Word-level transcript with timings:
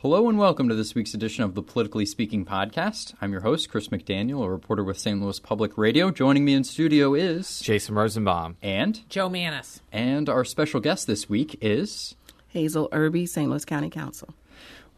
Hello 0.00 0.28
and 0.28 0.38
welcome 0.38 0.68
to 0.68 0.76
this 0.76 0.94
week's 0.94 1.12
edition 1.12 1.42
of 1.42 1.56
the 1.56 1.62
Politically 1.62 2.06
Speaking 2.06 2.44
podcast. 2.44 3.14
I'm 3.20 3.32
your 3.32 3.40
host, 3.40 3.68
Chris 3.68 3.88
McDaniel, 3.88 4.44
a 4.44 4.48
reporter 4.48 4.84
with 4.84 4.96
St. 4.96 5.20
Louis 5.20 5.40
Public 5.40 5.76
Radio. 5.76 6.12
Joining 6.12 6.44
me 6.44 6.54
in 6.54 6.62
studio 6.62 7.14
is 7.14 7.58
Jason 7.58 7.96
Rosenbaum 7.96 8.56
and 8.62 9.00
Jo 9.08 9.28
Mannies. 9.28 9.80
And 9.90 10.28
our 10.28 10.44
special 10.44 10.78
guest 10.78 11.08
this 11.08 11.28
week 11.28 11.58
is 11.60 12.14
Hazel 12.46 12.88
Erby, 12.90 13.28
St. 13.28 13.50
Louis 13.50 13.64
County 13.64 13.90
Council. 13.90 14.32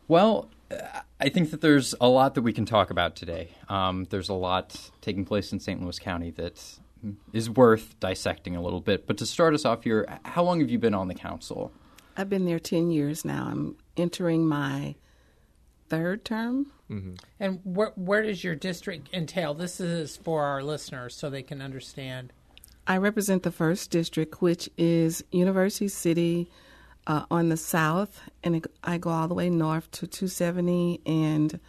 Well, 0.06 0.50
I 1.19 1.30
think 1.30 1.51
that 1.53 1.62
there's 1.62 1.94
a 1.98 2.08
lot 2.08 2.35
that 2.35 2.42
we 2.42 2.53
can 2.53 2.67
talk 2.67 2.90
about 2.90 3.17
today. 3.17 3.48
Um, 3.71 4.06
there's 4.10 4.28
a 4.28 4.35
lot 4.35 4.90
taking 5.01 5.24
place 5.24 5.51
in 5.51 5.60
St. 5.60 5.80
Louis 5.80 5.98
County 5.98 6.30
that 6.32 6.62
is 7.32 7.48
worth 7.48 7.98
dissecting 8.01 8.54
a 8.54 8.60
little 8.60 8.82
bit. 8.82 9.06
But 9.06 9.17
to 9.17 9.24
start 9.24 9.54
us 9.54 9.64
off 9.64 9.82
here, 9.82 10.19
how 10.26 10.42
long 10.42 10.60
have 10.60 10.69
you 10.69 10.78
been 10.78 10.92
on 10.92 11.08
the 11.08 11.14
council? 11.14 11.72
I've 12.19 12.28
been 12.28 12.44
there 12.44 12.58
10 12.58 12.90
years 12.90 13.24
now. 13.24 13.46
I'm 13.51 13.76
entering 14.01 14.46
my 14.46 14.94
third 15.88 16.24
term. 16.24 16.73
Mm-hmm. 16.91 17.15
And 17.38 17.61
where, 17.65 17.93
where 17.97 18.23
does 18.23 18.42
your 18.42 18.55
district 18.55 19.09
entail? 19.12 19.55
This 19.55 19.80
is 19.80 20.16
for 20.16 20.45
our 20.45 20.62
listeners 20.62 21.15
so 21.15 21.29
they 21.29 21.42
can 21.42 21.61
understand. 21.61 22.33
I 22.87 22.97
represent 22.97 23.42
the 23.42 23.52
first 23.52 23.91
district, 23.91 24.41
which 24.41 24.69
is 24.77 25.23
University 25.30 25.89
City 25.89 26.51
uh, 27.06 27.25
on 27.30 27.48
the 27.48 27.56
south, 27.56 28.20
and 28.42 28.56
it, 28.56 28.66
I 28.83 28.98
go 28.98 29.11
all 29.11 29.28
the 29.28 29.34
way 29.34 29.51
north 29.51 29.91
to 29.92 30.06
270 30.06 31.01
and 31.06 31.61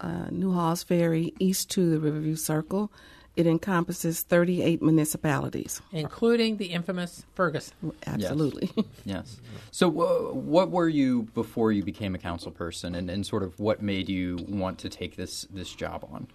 uh, 0.00 0.26
New 0.30 0.52
Halls 0.52 0.82
Ferry, 0.82 1.34
east 1.38 1.70
to 1.72 1.90
the 1.90 1.98
Riverview 1.98 2.36
Circle. 2.36 2.92
It 3.36 3.46
encompasses 3.46 4.22
38 4.22 4.80
municipalities, 4.80 5.82
including 5.92 6.56
the 6.56 6.66
infamous 6.66 7.26
Ferguson. 7.34 7.74
Absolutely. 8.06 8.70
Yes. 8.74 8.86
yes. 9.04 9.40
So, 9.70 9.88
uh, 9.88 10.34
what 10.34 10.70
were 10.70 10.88
you 10.88 11.24
before 11.34 11.70
you 11.70 11.82
became 11.82 12.14
a 12.14 12.18
council 12.18 12.50
person, 12.50 12.94
and, 12.94 13.10
and 13.10 13.26
sort 13.26 13.42
of 13.42 13.60
what 13.60 13.82
made 13.82 14.08
you 14.08 14.38
want 14.48 14.78
to 14.78 14.88
take 14.88 15.16
this 15.16 15.46
this 15.50 15.74
job 15.74 16.08
on? 16.10 16.28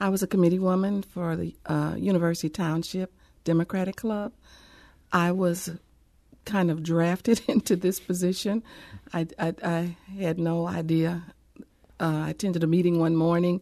I 0.00 0.08
was 0.08 0.22
a 0.22 0.26
committee 0.26 0.58
woman 0.58 1.02
for 1.02 1.36
the 1.36 1.54
uh, 1.66 1.94
University 1.98 2.48
Township 2.48 3.12
Democratic 3.44 3.96
Club. 3.96 4.32
I 5.12 5.32
was 5.32 5.70
kind 6.44 6.70
of 6.70 6.82
drafted 6.82 7.40
into 7.48 7.76
this 7.76 8.00
position. 8.00 8.62
I, 9.12 9.26
I, 9.38 9.54
I 9.62 9.96
had 10.18 10.38
no 10.38 10.66
idea. 10.66 11.24
Uh, 12.00 12.24
I 12.26 12.30
attended 12.30 12.62
a 12.62 12.66
meeting 12.66 13.00
one 13.00 13.16
morning 13.16 13.60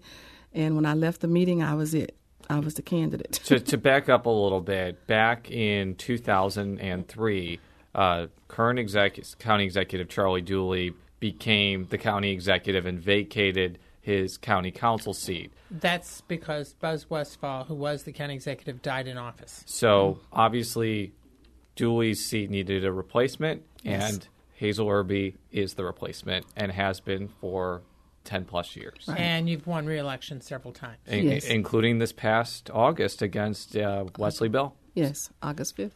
and 0.57 0.75
when 0.75 0.87
I 0.87 0.95
left 0.95 1.21
the 1.21 1.29
meeting, 1.29 1.62
I 1.62 1.75
was 1.75 1.95
it. 1.95 2.17
I 2.49 2.59
was 2.59 2.75
the 2.75 2.83
candidate. 2.83 3.33
to, 3.45 3.61
to 3.61 3.77
back 3.77 4.09
up 4.09 4.27
a 4.27 4.31
little 4.31 4.61
bit, 4.61 5.07
back 5.07 5.51
in 5.51 5.95
2003, 5.97 7.61
uh, 7.95 8.27
current 8.49 8.79
exec- 8.79 9.39
county 9.39 9.65
executive 9.65 10.09
Charlie 10.09 10.43
Dooley 10.43 10.95
became 11.21 11.87
the 11.91 11.99
county 11.99 12.31
executive 12.31 12.87
and 12.87 12.99
vacated 12.99 13.79
his 14.01 14.39
county 14.39 14.71
council 14.71 15.12
seat. 15.12 15.53
That's 15.71 16.21
because 16.23 16.75
Buzz 16.75 17.11
Westfall, 17.11 17.65
who 17.65 17.75
was 17.75 18.05
the 18.05 18.12
county 18.12 18.34
executive, 18.34 18.81
died 18.81 19.09
in 19.09 19.19
office. 19.19 19.65
So 19.67 20.21
obviously, 20.33 21.12
Dooley's 21.75 22.25
seat 22.25 22.49
needed 22.49 22.84
a 22.84 22.93
replacement, 22.93 23.65
yes. 23.83 24.12
and 24.12 24.29
Hazel 24.55 24.87
Erby 24.87 25.34
is 25.51 25.75
the 25.75 25.84
replacement 25.84 26.47
and 26.57 26.71
has 26.71 27.01
been 27.01 27.27
for 27.27 27.83
10 28.27 28.44
plus 28.44 28.77
years. 28.77 29.05
Right. 29.08 29.19
And 29.19 29.48
you've 29.48 29.66
won 29.66 29.86
re-election 29.86 30.41
several 30.41 30.72
times. 30.72 30.98
In, 31.06 31.27
yes. 31.27 31.44
Including 31.46 31.98
this 31.98 32.12
past 32.12 32.70
August 32.72 33.22
against 33.22 33.77
uh, 33.77 34.05
Wesley 34.19 34.48
Bell. 34.48 34.74
Yes, 34.94 35.30
August 35.42 35.77
5th. 35.77 35.92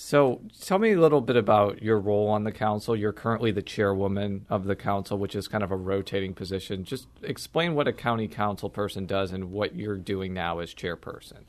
So 0.00 0.40
tell 0.60 0.78
me 0.78 0.92
a 0.92 1.00
little 1.00 1.20
bit 1.20 1.34
about 1.34 1.82
your 1.82 1.98
role 1.98 2.28
on 2.28 2.44
the 2.44 2.52
council. 2.52 2.94
You're 2.94 3.12
currently 3.12 3.50
the 3.50 3.62
chairwoman 3.62 4.46
of 4.48 4.64
the 4.64 4.76
council, 4.76 5.18
which 5.18 5.34
is 5.34 5.48
kind 5.48 5.64
of 5.64 5.72
a 5.72 5.76
rotating 5.76 6.34
position. 6.34 6.84
Just 6.84 7.08
explain 7.22 7.74
what 7.74 7.88
a 7.88 7.92
county 7.92 8.28
council 8.28 8.70
person 8.70 9.06
does 9.06 9.32
and 9.32 9.50
what 9.50 9.74
you're 9.74 9.96
doing 9.96 10.32
now 10.32 10.60
as 10.60 10.72
chairperson. 10.72 11.40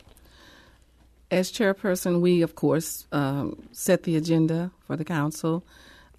As 1.29 1.51
chairperson, 1.51 2.21
we, 2.21 2.41
of 2.41 2.55
course, 2.55 3.05
um, 3.11 3.67
set 3.71 4.01
the 4.01 4.15
agenda 4.15 4.71
for 4.79 4.95
the 4.95 5.05
council. 5.05 5.63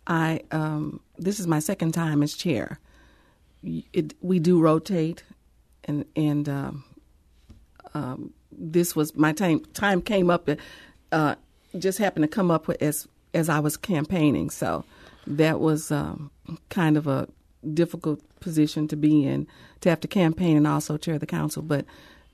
I 0.07 0.43
um, 0.53 1.01
this 1.19 1.41
is 1.41 1.49
my 1.49 1.59
second 1.59 1.93
time 1.93 2.23
as 2.23 2.35
chair 2.35 2.79
it, 3.63 4.15
we 4.21 4.39
do 4.39 4.61
rotate, 4.61 5.25
and 5.85 6.05
and 6.17 6.49
um, 6.49 6.85
um, 7.95 8.33
this 8.53 8.97
was 8.97 9.15
my 9.17 9.33
time. 9.33 9.61
Time 9.75 10.03
came 10.03 10.31
up, 10.31 10.49
uh, 11.13 11.35
just 11.79 11.99
happened 11.99 12.25
to 12.25 12.29
come 12.29 12.51
up 12.51 12.69
as 12.81 13.07
as 13.35 13.49
I 13.49 13.61
was 13.61 13.77
campaigning. 13.77 14.51
So 14.51 14.85
that 15.27 15.61
was 15.61 15.91
um, 15.91 16.31
kind 16.69 16.97
of 16.97 17.07
a 17.07 17.29
difficult 17.75 18.21
position 18.41 18.89
to 18.89 18.97
be 18.97 19.25
in 19.25 19.47
to 19.81 19.91
have 19.91 20.01
to 20.01 20.09
campaign 20.09 20.57
and 20.57 20.67
also 20.67 20.97
chair 20.97 21.19
the 21.19 21.27
council. 21.27 21.63
But 21.63 21.85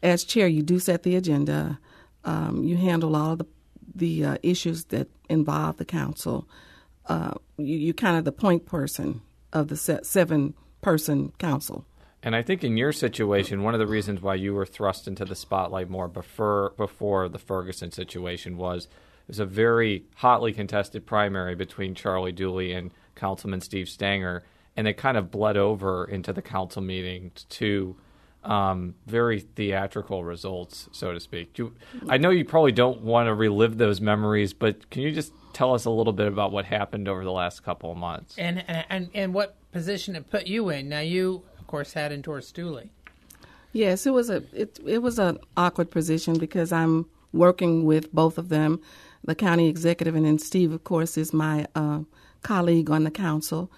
as 0.03 0.25
chair, 0.25 0.47
you 0.47 0.63
do 0.63 0.79
set 0.79 1.03
the 1.03 1.17
agenda. 1.17 1.79
Um, 2.25 2.65
you 2.65 2.77
handle 2.77 3.17
all 3.17 3.33
of 3.33 3.39
the 3.39 3.47
the 3.95 4.25
uh, 4.25 4.37
issues 4.43 4.85
that 4.87 5.09
involve 5.29 5.79
the 5.79 5.85
council. 5.85 6.47
Uh, 7.07 7.33
you, 7.57 7.77
you're 7.79 7.95
kind 7.95 8.17
of 8.17 8.25
the 8.25 8.33
point 8.33 8.67
person 8.67 9.23
of 9.53 9.69
the 9.69 9.77
seven 9.77 10.55
person 10.81 11.33
council. 11.39 11.85
And 12.23 12.35
I 12.35 12.43
think 12.43 12.65
in 12.65 12.77
your 12.77 12.93
situation, 12.93 13.63
one 13.63 13.75
of 13.75 13.81
the 13.81 13.87
reasons 13.87 14.21
why 14.21 14.35
you 14.35 14.55
were 14.55 14.67
thrust 14.67 15.07
into 15.07 15.25
the 15.25 15.37
spotlight 15.37 15.89
more 15.89 16.09
before 16.09 16.73
before 16.77 17.29
the 17.29 17.39
Ferguson 17.39 17.93
situation 17.93 18.57
was 18.57 18.87
it 18.87 19.29
was 19.29 19.39
a 19.39 19.47
very 19.47 20.05
hotly 20.17 20.53
contested 20.53 21.07
primary 21.07 21.55
between 21.55 21.95
Charlie 21.95 22.33
Dooley 22.33 22.73
and 22.73 22.91
Councilman 23.15 23.61
Steve 23.61 23.89
Stenger, 23.89 24.43
and 24.77 24.89
it 24.89 24.95
kind 24.95 25.17
of 25.17 25.31
bled 25.31 25.57
over 25.57 26.05
into 26.05 26.33
the 26.33 26.43
council 26.43 26.83
meeting 26.83 27.31
to 27.51 27.97
um, 28.45 28.95
very 29.07 29.41
theatrical 29.41 30.25
results, 30.25 30.89
so 30.93 31.13
to 31.13 31.21
speak. 31.21 31.59
You, 31.59 31.75
I 32.09 32.17
know 32.17 32.31
you 32.31 32.45
probably 32.45 32.73
don't 32.73 33.03
want 33.03 33.27
to 33.27 33.35
relive 33.35 33.79
those 33.79 34.01
memories, 34.01 34.53
but 34.53 34.89
can 34.91 35.03
you 35.03 35.13
just 35.13 35.33
tell 35.53 35.75
us 35.75 35.85
a 35.85 35.91
little 35.91 36.13
bit 36.13 36.29
about 36.29 36.53
what 36.53 36.65
happened 36.65 37.09
over 37.09 37.25
the 37.25 37.33
last 37.33 37.65
couple 37.65 37.91
of 37.91 37.99
months? 37.99 38.37
And 38.39 38.65
and 38.69 39.11
and 39.15 39.35
what 39.35 39.57
position 39.77 40.17
it 40.17 40.31
put 40.31 40.47
you 40.47 40.69
in. 40.71 40.89
Now 40.89 41.01
you, 41.01 41.43
of 41.59 41.67
course, 41.67 41.93
had 41.93 42.11
endorsed 42.11 42.55
Dooley. 42.55 42.91
Yes, 43.73 44.07
it 44.07 44.11
was 44.11 44.31
a 44.31 44.43
it 44.53 44.81
it 44.87 45.03
was 45.03 45.19
an 45.19 45.39
awkward 45.57 45.91
position 45.91 46.39
because 46.39 46.73
I'm 46.73 47.07
working 47.33 47.85
with 47.85 48.11
both 48.13 48.39
of 48.39 48.49
them, 48.49 48.81
the 49.23 49.35
county 49.35 49.69
executive, 49.69 50.15
and 50.15 50.25
then 50.25 50.39
Steve, 50.39 50.73
of 50.73 50.85
course, 50.85 51.19
is 51.19 51.35
my 51.35 51.67
uh, 51.75 52.01
colleague 52.43 52.91
on 52.91 53.05
the 53.05 53.11
council. 53.11 53.71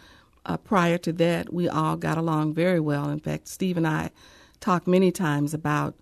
Uh, 0.47 0.57
prior 0.57 0.99
to 0.99 1.13
that, 1.13 1.53
we 1.53 1.69
all 1.69 1.97
got 1.97 2.17
along 2.17 2.55
very 2.55 2.81
well. 2.81 3.11
In 3.11 3.19
fact, 3.19 3.49
Steve 3.49 3.77
and 3.77 3.87
I 3.87 4.11
talked 4.61 4.87
many 4.87 5.11
times 5.11 5.53
about 5.53 5.95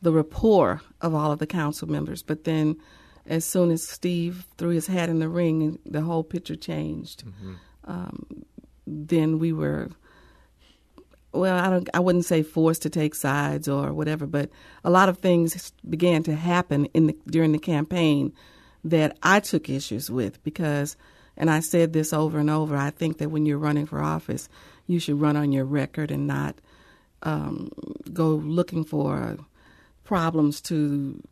the 0.00 0.12
rapport 0.12 0.80
of 1.00 1.14
all 1.14 1.30
of 1.30 1.38
the 1.38 1.46
council 1.46 1.88
members. 1.88 2.22
But 2.22 2.44
then, 2.44 2.76
as 3.26 3.44
soon 3.44 3.70
as 3.70 3.86
Steve 3.86 4.46
threw 4.56 4.70
his 4.70 4.86
hat 4.86 5.08
in 5.10 5.18
the 5.18 5.28
ring, 5.28 5.78
the 5.84 6.00
whole 6.00 6.24
picture 6.24 6.56
changed. 6.56 7.24
Mm-hmm. 7.24 7.54
Um, 7.84 8.44
then 8.86 9.38
we 9.38 9.52
were 9.52 9.90
well, 11.32 11.56
I 11.56 11.70
don't 11.70 11.88
I 11.94 12.00
wouldn't 12.00 12.26
say 12.26 12.42
forced 12.42 12.82
to 12.82 12.90
take 12.90 13.14
sides 13.14 13.68
or 13.68 13.92
whatever, 13.92 14.26
but 14.26 14.50
a 14.84 14.90
lot 14.90 15.08
of 15.08 15.18
things 15.18 15.72
began 15.88 16.22
to 16.24 16.34
happen 16.34 16.86
in 16.86 17.06
the 17.06 17.16
during 17.26 17.52
the 17.52 17.58
campaign 17.58 18.32
that 18.84 19.16
I 19.22 19.40
took 19.40 19.68
issues 19.70 20.10
with 20.10 20.42
because 20.44 20.96
and 21.36 21.50
I 21.50 21.60
said 21.60 21.92
this 21.92 22.12
over 22.12 22.38
and 22.38 22.50
over, 22.50 22.76
I 22.76 22.90
think 22.90 23.18
that 23.18 23.30
when 23.30 23.46
you're 23.46 23.58
running 23.58 23.86
for 23.86 24.02
office, 24.02 24.48
you 24.86 24.98
should 24.98 25.20
run 25.20 25.36
on 25.36 25.52
your 25.52 25.64
record 25.64 26.10
and 26.10 26.26
not 26.26 26.56
um, 27.22 27.70
go 28.12 28.28
looking 28.28 28.84
for 28.84 29.38
problems 30.04 30.60
to 30.62 31.22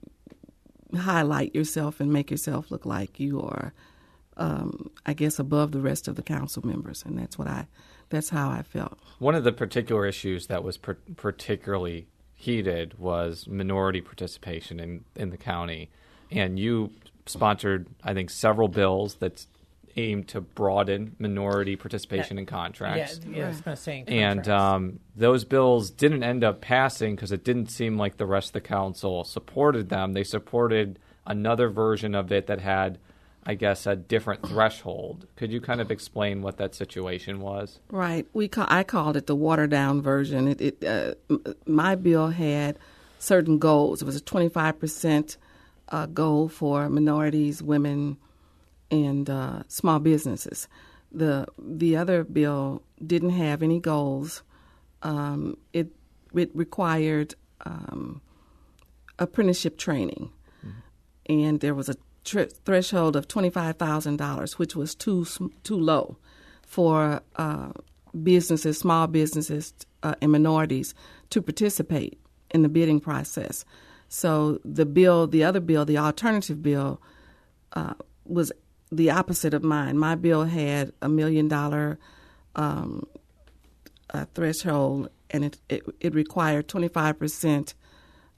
highlight 0.97 1.55
yourself 1.55 2.01
and 2.01 2.13
make 2.13 2.31
yourself 2.31 2.71
look 2.71 2.87
like 2.87 3.21
you 3.21 3.41
are 3.43 3.73
um, 4.41 4.91
I 5.05 5.13
guess, 5.13 5.39
above 5.39 5.71
the 5.73 5.81
rest 5.81 6.09
of 6.09 6.17
the 6.17 6.23
council 6.23 6.67
members, 6.67 7.05
and 7.05 7.17
that's 7.19 7.39
what 7.39 7.47
I, 7.47 7.67
that's 8.09 8.31
how 8.31 8.49
I 8.49 8.63
felt. 8.63 8.99
One 9.19 9.35
of 9.35 9.45
the 9.45 9.53
particular 9.53 10.07
issues 10.07 10.47
that 10.47 10.65
was 10.65 10.79
per- 10.79 10.99
particularly 11.17 12.07
heated 12.35 12.99
was 12.99 13.47
minority 13.47 14.01
participation 14.01 14.81
in 14.81 15.05
in 15.15 15.31
the 15.31 15.37
county, 15.37 15.91
and 16.31 16.59
you 16.59 16.91
sponsored, 17.27 17.87
I 18.03 18.15
think, 18.15 18.31
several 18.31 18.69
bills 18.69 19.17
that 19.17 19.45
aimed 19.97 20.29
to 20.29 20.41
broaden 20.41 21.17
minority 21.19 21.77
participation 21.77 22.37
yeah. 22.37 22.41
in 22.41 22.47
contracts. 22.47 23.21
Yeah, 23.25 23.39
yeah, 23.39 23.45
I 23.45 23.49
was 23.49 23.61
going 23.61 23.77
to 23.77 23.83
say. 23.83 24.05
And 24.07 24.49
um, 24.49 25.01
those 25.17 25.45
bills 25.45 25.91
didn't 25.91 26.23
end 26.23 26.45
up 26.45 26.61
passing 26.61 27.15
because 27.15 27.33
it 27.33 27.45
didn't 27.45 27.71
seem 27.71 27.99
like 27.99 28.17
the 28.17 28.27
rest 28.27 28.49
of 28.49 28.53
the 28.55 28.61
council 28.63 29.25
supported 29.25 29.89
them. 29.89 30.13
They 30.13 30.25
supported 30.25 30.99
another 31.27 31.69
version 31.69 32.15
of 32.15 32.33
it 32.33 32.47
that 32.47 32.61
had 32.61 32.99
I 33.51 33.55
guess, 33.55 33.85
a 33.85 33.97
different 33.97 34.47
threshold. 34.47 35.27
Could 35.35 35.51
you 35.51 35.61
kind 35.61 35.81
of 35.81 35.91
explain 35.91 36.41
what 36.41 36.57
that 36.59 36.73
situation 36.73 37.41
was? 37.41 37.81
Right. 37.91 38.25
We 38.33 38.47
call, 38.47 38.67
I 38.69 38.85
called 38.85 39.17
it 39.17 39.27
the 39.27 39.35
watered 39.35 39.71
down 39.71 40.03
version. 40.03 40.47
It, 40.47 40.61
it 40.61 40.85
uh, 40.85 41.15
my 41.67 41.97
bill 41.97 42.29
had 42.29 42.79
certain 43.19 43.59
goals. 43.59 44.03
It 44.03 44.05
was 44.05 44.15
a 44.15 44.21
25 44.21 44.79
percent 44.79 45.37
uh, 45.89 46.07
goal 46.07 46.49
for 46.49 46.89
minorities, 46.89 47.61
women, 47.61 48.19
and 48.89 49.29
uh, 49.29 49.65
small 49.67 49.99
businesses. 49.99 50.69
the 51.11 51.45
the 51.59 51.97
other 51.97 52.23
bill 52.23 52.85
didn't 53.05 53.31
have 53.31 53.65
any 53.65 53.81
goals. 53.81 54.45
Um, 55.03 55.57
it 55.73 55.89
it 56.35 56.53
required 56.55 57.35
um, 57.67 58.21
apprenticeship 59.19 59.77
training, 59.77 60.31
and 61.27 61.59
there 61.59 61.75
was 61.75 61.89
a 61.89 61.97
tr- 62.31 62.55
threshold 62.65 63.17
of 63.17 63.29
twenty 63.29 63.51
five 63.51 63.77
thousand 63.77 64.17
dollars, 64.17 64.59
which 64.59 64.77
was 64.77 64.95
too 64.95 65.27
too 65.65 65.79
low 65.79 66.17
for 66.63 67.21
uh, 67.37 67.73
businesses, 68.23 68.79
small 68.79 69.07
businesses, 69.07 69.75
uh, 70.03 70.15
and 70.23 70.33
minorities 70.33 70.95
to 71.31 71.43
participate 71.43 72.19
in 72.51 72.63
the 72.63 72.69
bidding 72.69 73.01
process. 73.01 73.65
So 74.09 74.61
the 74.65 74.87
bill, 74.87 75.27
the 75.27 75.45
other 75.45 75.61
bill, 75.61 75.85
the 75.85 75.99
alternative 75.99 76.63
bill, 76.63 77.01
uh, 77.73 77.95
was 78.25 78.53
the 78.91 79.11
opposite 79.11 79.55
of 79.55 79.63
mine. 79.63 79.99
My 79.99 80.15
bill 80.15 80.45
had 80.45 80.93
a 81.01 81.09
million 81.09 81.49
dollar 81.49 81.99
um, 82.57 83.07
uh, 84.13 84.27
threshold, 84.35 85.11
and 85.31 85.45
it, 85.45 85.61
it, 85.69 85.83
it 86.01 86.15
required 86.15 86.69
25% 86.69 87.75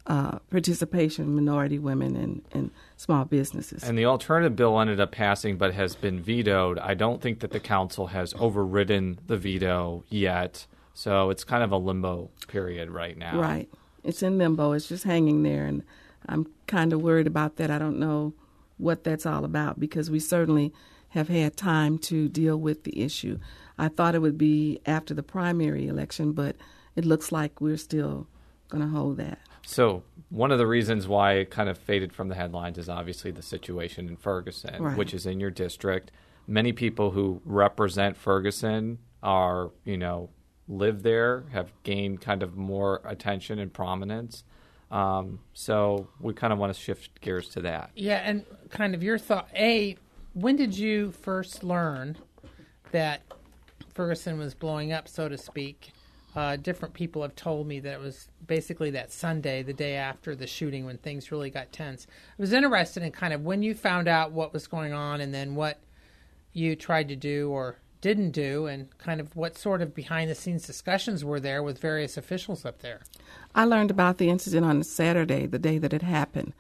uh, 0.07 0.39
participation 0.51 1.35
minority 1.35 1.79
women 1.79 2.17
and, 2.17 2.43
and 2.53 2.71
small 2.97 3.25
businesses. 3.25 3.85
And 3.85 3.97
the 3.97 4.07
alternative 4.07 4.57
bill 4.57 4.79
ended 4.81 5.01
up 5.01 5.13
passing 5.13 5.57
but 5.57 5.75
has 5.75 5.95
been 5.95 6.21
vetoed. 6.21 6.79
I 6.79 6.95
don't 6.95 7.23
think 7.23 7.41
that 7.41 7.53
the 7.53 7.61
council 7.61 8.09
has 8.09 8.35
overridden 8.39 9.21
the 9.27 9.37
veto 9.37 10.05
yet. 10.09 10.67
So 10.95 11.31
it's 11.31 11.45
kind 11.45 11.63
of 11.63 11.73
a 11.73 11.77
limbo 11.77 12.31
period 12.49 12.91
right 12.91 13.17
now. 13.17 13.39
Right. 13.41 13.69
It's 14.05 14.23
in 14.23 14.39
limbo. 14.39 14.73
It's 14.73 14.89
just 14.89 15.05
hanging 15.05 15.43
there. 15.43 15.67
And 15.67 15.85
I'm 16.29 16.47
kind 16.67 16.93
of 16.93 17.01
worried 17.01 17.27
about 17.27 17.57
that. 17.57 17.71
I 17.71 17.79
don't 17.79 17.99
know 17.99 18.35
what 18.79 19.05
that's 19.05 19.25
all 19.25 19.45
about 19.45 19.79
because 19.79 20.11
we 20.11 20.19
certainly 20.19 20.73
have 21.11 21.29
had 21.29 21.57
time 21.57 21.99
to 21.99 22.29
deal 22.29 22.57
with 22.57 22.85
the 22.85 23.03
issue. 23.03 23.39
I 23.79 23.89
thought 23.89 24.15
it 24.15 24.21
would 24.21 24.39
be 24.39 24.81
after 24.87 25.15
the 25.15 25.23
primary 25.23 25.87
election, 25.87 26.33
but 26.33 26.57
it 26.97 27.05
looks 27.05 27.31
like 27.31 27.61
we're 27.61 27.77
still 27.77 28.27
going 28.69 28.83
to 28.83 28.91
hold 28.91 29.19
that. 29.19 29.39
So 29.65 30.03
one 30.31 30.51
of 30.51 30.59
the 30.59 30.67
reasons 30.67 31.07
why 31.07 31.35
it 31.35 31.51
kind 31.51 31.69
of 31.69 31.79
faded 31.79 32.13
from 32.13 32.29
the 32.29 32.35
headlines 32.35 32.79
is 32.79 32.89
obviously 32.89 33.31
the 33.31 33.43
situation 33.43 34.09
in 34.09 34.17
Ferguson, 34.17 34.83
Right. 34.83 34.97
which 34.97 35.15
is 35.15 35.27
in 35.27 35.41
your 35.41 35.51
district. 35.51 36.11
Many 36.47 36.73
people 36.73 37.13
who 37.13 37.41
represent 37.45 38.17
Ferguson 38.17 38.99
are, 39.23 39.71
you 39.85 39.97
know, 39.97 40.31
live 40.69 41.03
there, 41.03 41.45
have 41.53 41.73
gained 41.85 42.21
kind 42.21 42.43
of 42.43 42.57
more 42.57 43.01
attention 43.05 43.59
and 43.59 43.73
prominence. 43.73 44.43
Um, 44.91 45.39
so 45.55 46.09
we 46.21 46.35
kind 46.35 46.53
of 46.53 46.59
want 46.59 46.75
to 46.75 46.79
shift 46.81 47.21
gears 47.21 47.49
to 47.51 47.61
that. 47.63 47.91
Yeah, 47.95 48.17
and 48.25 48.45
kind 48.71 48.95
of 48.95 49.03
your 49.03 49.19
thought. 49.19 49.49
A, 49.55 49.97
when 50.35 50.57
did 50.57 50.77
you 50.77 51.13
first 51.13 51.63
learn 51.65 52.17
that 52.91 53.23
Ferguson 53.95 54.39
was 54.39 54.55
blowing 54.55 54.93
up, 54.93 55.09
so 55.09 55.29
to 55.29 55.39
speak? 55.39 55.93
Uh, 56.35 56.57
different 56.57 56.95
people 56.95 57.21
have 57.21 57.37
told 57.37 57.67
me 57.67 57.79
that 57.81 57.93
it 57.93 58.01
was 58.01 58.29
basically 58.47 58.91
that 58.91 59.13
Sunday, 59.13 59.63
the 59.63 59.75
day 59.75 59.97
after 59.97 60.35
the 60.35 60.47
shooting, 60.47 60.87
when 60.87 60.97
things 60.99 61.31
really 61.31 61.51
got 61.51 61.73
tense. 61.73 62.07
I 62.39 62.43
was 62.43 62.53
interested 62.55 63.03
in 63.03 63.13
kind 63.13 63.35
of 63.35 63.43
when 63.43 63.63
you 63.63 63.75
found 63.75 64.09
out 64.09 64.33
what 64.33 64.53
was 64.53 64.67
going 64.67 64.95
on, 64.95 65.21
and 65.21 65.35
then 65.35 65.55
what 65.55 65.79
you 66.55 66.75
tried 66.75 67.09
to 67.09 67.17
do 67.17 67.51
or 67.51 67.77
didn't 68.01 68.31
do, 68.31 68.67
and 68.67 68.97
kind 68.99 69.21
of 69.21 69.37
what 69.37 69.57
sort 69.57 69.83
of 69.83 69.95
behind 69.95 70.31
the 70.31 70.35
scenes 70.35 70.67
discussions 70.67 71.25
were 71.25 71.39
there 71.39 71.63
with 71.63 71.79
various 71.79 72.17
officials 72.17 72.65
up 72.65 72.81
there. 72.81 73.03
I 73.55 73.65
learned 73.65 73.91
about 73.91 74.19
the 74.19 74.29
incident 74.31 74.65
on 74.65 74.83
Saturday, 74.83 75.47
the 75.47 75.59
day 75.59 75.79
that 75.79 75.93
it 75.93 76.03
happened, 76.03 76.53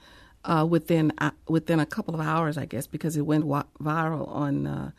uh, 0.44 0.66
within 0.68 1.12
uh, 1.18 1.30
within 1.48 1.80
a 1.80 1.86
couple 1.86 2.14
of 2.14 2.20
hours, 2.20 2.58
I 2.58 2.66
guess, 2.66 2.86
because 2.86 3.16
it 3.16 3.22
went 3.22 3.46
wa- 3.46 3.64
viral 3.80 4.28
on 4.28 4.66
uh, 4.66 4.90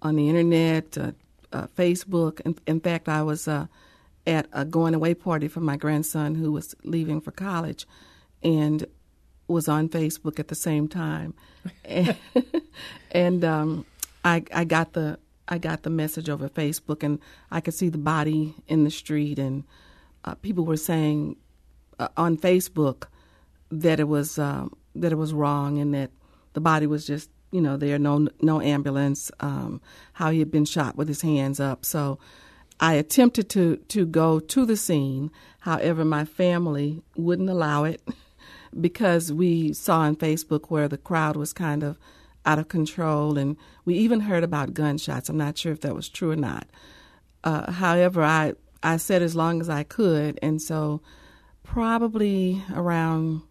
on 0.00 0.16
the 0.16 0.28
internet, 0.28 0.96
uh, 0.96 1.12
uh, 1.52 1.66
Facebook. 1.76 2.40
In, 2.40 2.56
in 2.66 2.80
fact, 2.80 3.08
I 3.08 3.22
was 3.22 3.48
at 4.26 4.46
a 4.52 4.64
going 4.64 4.94
away 4.94 5.14
party 5.14 5.48
for 5.48 5.60
my 5.60 5.76
grandson 5.76 6.34
who 6.34 6.52
was 6.52 6.74
leaving 6.84 7.20
for 7.20 7.32
college, 7.32 7.86
and 8.42 8.86
was 9.48 9.68
on 9.68 9.88
Facebook 9.88 10.38
at 10.38 10.48
the 10.48 10.54
same 10.54 10.88
time, 10.88 11.34
and, 11.84 12.16
and 13.10 13.44
um, 13.44 13.86
I 14.24 14.44
I 14.52 14.64
got 14.64 14.92
the 14.92 15.18
I 15.48 15.58
got 15.58 15.82
the 15.82 15.90
message 15.90 16.28
over 16.28 16.48
Facebook, 16.48 17.02
and 17.02 17.18
I 17.50 17.60
could 17.60 17.74
see 17.74 17.88
the 17.88 17.98
body 17.98 18.54
in 18.68 18.84
the 18.84 18.90
street, 18.90 19.38
and 19.38 19.64
uh, 20.24 20.34
people 20.36 20.64
were 20.64 20.76
saying 20.76 21.36
uh, 21.98 22.08
on 22.16 22.36
Facebook 22.36 23.04
that 23.70 24.00
it 24.00 24.08
was 24.08 24.38
um, 24.38 24.76
that 24.94 25.12
it 25.12 25.16
was 25.16 25.32
wrong, 25.32 25.78
and 25.78 25.92
that 25.94 26.10
the 26.52 26.60
body 26.60 26.86
was 26.86 27.06
just 27.06 27.30
you 27.50 27.60
know 27.60 27.76
there 27.76 27.98
no 27.98 28.28
no 28.40 28.60
ambulance, 28.60 29.30
um, 29.40 29.80
how 30.14 30.30
he 30.30 30.38
had 30.38 30.50
been 30.50 30.64
shot 30.64 30.96
with 30.96 31.08
his 31.08 31.22
hands 31.22 31.60
up. 31.60 31.84
So 31.84 32.18
I 32.80 32.94
attempted 32.94 33.48
to 33.50 33.76
to 33.76 34.06
go 34.06 34.40
to 34.40 34.66
the 34.66 34.76
scene, 34.76 35.30
however, 35.60 36.04
my 36.04 36.24
family 36.24 37.02
wouldn't 37.16 37.50
allow 37.50 37.84
it 37.84 38.02
because 38.80 39.32
we 39.32 39.72
saw 39.72 40.00
on 40.00 40.16
Facebook 40.16 40.66
where 40.68 40.88
the 40.88 40.98
crowd 40.98 41.36
was 41.36 41.52
kind 41.52 41.82
of 41.82 41.98
out 42.44 42.58
of 42.58 42.68
control, 42.68 43.38
and 43.38 43.56
we 43.84 43.94
even 43.94 44.20
heard 44.20 44.42
about 44.42 44.74
gunshots. 44.74 45.28
I'm 45.28 45.36
not 45.36 45.58
sure 45.58 45.72
if 45.72 45.80
that 45.82 45.94
was 45.94 46.08
true 46.08 46.32
or 46.32 46.36
not. 46.36 46.66
Uh, 47.44 47.70
however, 47.70 48.22
I 48.22 48.54
I 48.82 48.96
said 48.96 49.22
as 49.22 49.36
long 49.36 49.60
as 49.60 49.68
I 49.68 49.84
could, 49.84 50.38
and 50.42 50.60
so 50.60 51.00
probably 51.62 52.62
around 52.74 53.42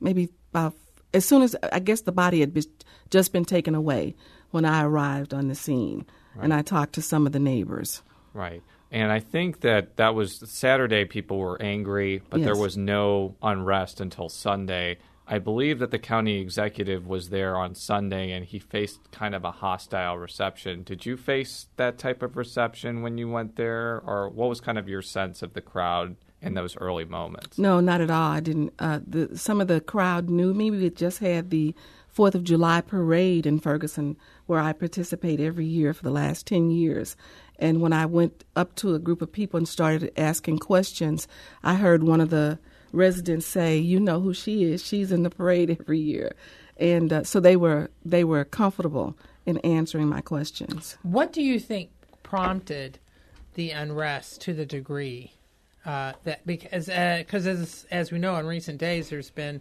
maybe 0.00 0.28
about 0.52 0.74
as 1.12 1.24
soon 1.24 1.42
as 1.42 1.56
I 1.72 1.78
guess 1.78 2.02
the 2.02 2.12
body 2.12 2.40
had 2.40 2.54
be, 2.54 2.64
just 3.10 3.32
been 3.32 3.44
taken 3.44 3.74
away 3.74 4.14
when 4.50 4.64
I 4.64 4.84
arrived 4.84 5.32
on 5.32 5.48
the 5.48 5.54
scene, 5.54 6.06
and 6.40 6.52
I 6.52 6.62
talked 6.62 6.94
to 6.94 7.02
some 7.02 7.26
of 7.26 7.32
the 7.32 7.38
neighbors. 7.38 8.02
Right. 8.32 8.62
And 8.90 9.12
I 9.12 9.20
think 9.20 9.60
that 9.60 9.96
that 9.96 10.14
was 10.14 10.42
Saturday, 10.50 11.04
people 11.04 11.38
were 11.38 11.60
angry, 11.62 12.22
but 12.28 12.42
there 12.42 12.56
was 12.56 12.76
no 12.76 13.36
unrest 13.40 14.00
until 14.00 14.28
Sunday. 14.28 14.98
I 15.28 15.38
believe 15.38 15.78
that 15.78 15.92
the 15.92 15.98
county 16.00 16.40
executive 16.40 17.06
was 17.06 17.28
there 17.28 17.56
on 17.56 17.76
Sunday 17.76 18.32
and 18.32 18.44
he 18.44 18.58
faced 18.58 19.12
kind 19.12 19.32
of 19.32 19.44
a 19.44 19.52
hostile 19.52 20.18
reception. 20.18 20.82
Did 20.82 21.06
you 21.06 21.16
face 21.16 21.68
that 21.76 21.98
type 21.98 22.24
of 22.24 22.36
reception 22.36 23.02
when 23.02 23.16
you 23.16 23.30
went 23.30 23.54
there? 23.54 24.02
Or 24.04 24.28
what 24.28 24.48
was 24.48 24.60
kind 24.60 24.76
of 24.76 24.88
your 24.88 25.02
sense 25.02 25.42
of 25.42 25.52
the 25.52 25.60
crowd 25.60 26.16
in 26.42 26.54
those 26.54 26.76
early 26.76 27.04
moments? 27.04 27.58
No, 27.58 27.78
not 27.78 28.00
at 28.00 28.10
all. 28.10 28.32
I 28.32 28.40
didn't. 28.40 28.72
Uh, 28.80 28.98
the, 29.06 29.38
some 29.38 29.60
of 29.60 29.68
the 29.68 29.80
crowd 29.80 30.28
knew 30.28 30.52
me. 30.52 30.72
We 30.72 30.82
had 30.82 30.96
just 30.96 31.20
had 31.20 31.50
the 31.50 31.76
Fourth 32.08 32.34
of 32.34 32.42
July 32.42 32.80
parade 32.80 33.46
in 33.46 33.60
Ferguson, 33.60 34.16
where 34.46 34.58
I 34.58 34.72
participate 34.72 35.38
every 35.38 35.66
year 35.66 35.94
for 35.94 36.02
the 36.02 36.10
last 36.10 36.44
ten 36.44 36.72
years. 36.72 37.16
And 37.60 37.80
when 37.80 37.92
I 37.92 38.06
went 38.06 38.44
up 38.56 38.74
to 38.76 38.94
a 38.94 38.98
group 38.98 39.22
of 39.22 39.30
people 39.30 39.58
and 39.58 39.68
started 39.68 40.12
asking 40.16 40.58
questions, 40.58 41.28
I 41.62 41.74
heard 41.74 42.02
one 42.02 42.20
of 42.20 42.30
the 42.30 42.58
residents 42.92 43.46
say, 43.46 43.78
"You 43.78 44.00
know 44.00 44.20
who 44.20 44.34
she 44.34 44.64
is? 44.64 44.84
She's 44.84 45.12
in 45.12 45.22
the 45.22 45.30
parade 45.30 45.70
every 45.70 45.98
year." 45.98 46.32
And 46.76 47.12
uh, 47.12 47.24
so 47.24 47.38
they 47.40 47.56
were 47.56 47.90
they 48.04 48.24
were 48.24 48.44
comfortable 48.44 49.16
in 49.46 49.58
answering 49.58 50.08
my 50.08 50.20
questions. 50.20 50.96
What 51.02 51.32
do 51.32 51.42
you 51.42 51.60
think 51.60 51.90
prompted 52.22 52.98
the 53.54 53.70
unrest 53.70 54.40
to 54.42 54.54
the 54.54 54.64
degree 54.64 55.32
uh, 55.84 56.12
that 56.24 56.46
because 56.46 56.86
because 56.86 57.46
as 57.46 57.86
as 57.90 58.12
we 58.12 58.18
know 58.18 58.36
in 58.36 58.46
recent 58.46 58.78
days 58.78 59.10
there's 59.10 59.30
been 59.30 59.60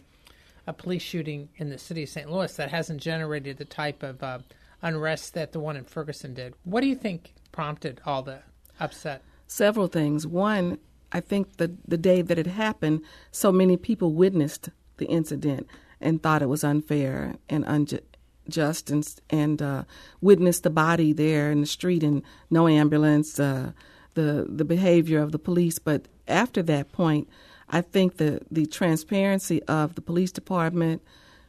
a 0.68 0.74
police 0.74 1.02
shooting 1.02 1.50
in 1.58 1.70
the 1.70 1.78
city 1.78 2.04
of 2.04 2.10
St. 2.10 2.32
Louis 2.32 2.54
that 2.56 2.70
hasn't 2.70 3.02
generated 3.02 3.58
the 3.58 3.66
type 3.66 4.04
of 4.04 4.22
uh, 4.22 4.40
unrest 4.82 5.34
that 5.34 5.52
the 5.52 5.60
one 5.60 5.76
in 5.76 5.84
Ferguson 5.84 6.34
did. 6.34 6.54
What 6.64 6.82
do 6.82 6.88
you 6.88 6.96
think 6.96 7.34
prompted 7.60 8.02
all 8.06 8.22
the 8.24 8.40
upset? 8.80 9.22
several 9.50 9.88
things. 9.88 10.26
One, 10.26 10.78
I 11.12 11.20
think 11.20 11.58
the 11.58 11.76
the 11.88 11.98
day 11.98 12.22
that 12.22 12.38
it 12.38 12.48
happened, 12.48 13.02
so 13.32 13.52
many 13.52 13.76
people 13.78 14.14
witnessed 14.14 14.70
the 14.98 15.08
incident 15.08 15.68
and 16.00 16.22
thought 16.22 16.42
it 16.42 16.50
was 16.50 16.64
unfair 16.64 17.36
and 17.50 17.66
unjust, 17.66 18.90
and 18.90 19.16
and 19.30 19.62
uh, 19.62 19.84
witnessed 20.22 20.64
the 20.64 20.70
body 20.70 21.12
there 21.14 21.52
in 21.52 21.62
the 21.62 21.68
street 21.68 22.04
and 22.04 22.22
no 22.50 22.68
ambulance, 22.68 23.40
uh, 23.40 23.72
the 24.14 24.46
the 24.48 24.66
behavior 24.66 25.20
of 25.20 25.32
the 25.32 25.40
police. 25.40 25.80
But 25.80 26.08
after 26.28 26.62
that 26.64 26.92
point, 26.92 27.28
I 27.70 27.82
think 27.82 28.18
the 28.18 28.42
the 28.52 28.68
transparency 28.68 29.62
of 29.64 29.96
the 29.96 30.02
police 30.02 30.32
department, 30.32 31.02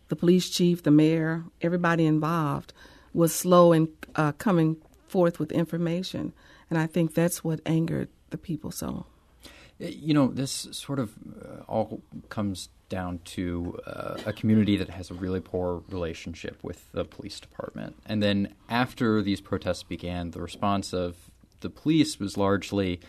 the 0.09 0.17
police 0.17 0.49
chief, 0.49 0.83
the 0.83 0.91
mayor, 0.91 1.45
everybody 1.61 2.07
involved 2.07 2.73
was 3.13 3.35
slow 3.35 3.73
in 3.73 3.89
uh, 4.15 4.33
coming 4.33 4.77
forth 5.11 5.39
with 5.39 5.51
information. 5.53 6.33
And 6.69 6.79
I 6.79 6.87
think 6.87 7.15
that's 7.15 7.43
what 7.43 7.61
angered 7.67 8.09
the 8.31 8.39
people 8.39 8.71
so. 8.71 9.07
You 9.79 10.15
know, 10.15 10.29
this 10.29 10.69
sort 10.73 10.99
of 10.99 11.15
uh, 11.43 11.63
all 11.67 12.03
comes 12.29 12.69
down 12.91 13.21
to 13.25 13.79
uh, 13.87 14.19
a 14.27 14.33
community 14.33 14.77
that 14.77 14.91
has 14.91 15.11
a 15.11 15.15
really 15.15 15.41
poor 15.41 15.83
relationship 15.89 16.63
with 16.63 16.93
the 16.93 17.05
police 17.05 17.41
department. 17.41 17.97
And 18.05 18.23
then 18.23 18.55
after 18.69 19.23
these 19.23 19.41
protests 19.41 19.83
began, 19.83 20.33
the 20.33 20.43
response 20.43 20.93
of 20.93 21.17
the 21.61 21.71
police 21.71 22.19
was 22.19 22.37
largely 22.37 23.01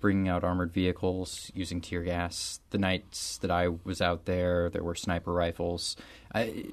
bringing 0.00 0.28
out 0.28 0.44
armored 0.44 0.72
vehicles, 0.72 1.50
using 1.54 1.80
tear 1.80 2.02
gas. 2.02 2.60
The 2.70 2.78
nights 2.78 3.38
that 3.38 3.50
I 3.50 3.68
was 3.68 4.00
out 4.00 4.24
there, 4.26 4.70
there 4.70 4.82
were 4.84 4.94
sniper 4.94 5.32
rifles. 5.32 5.96
I, 6.34 6.66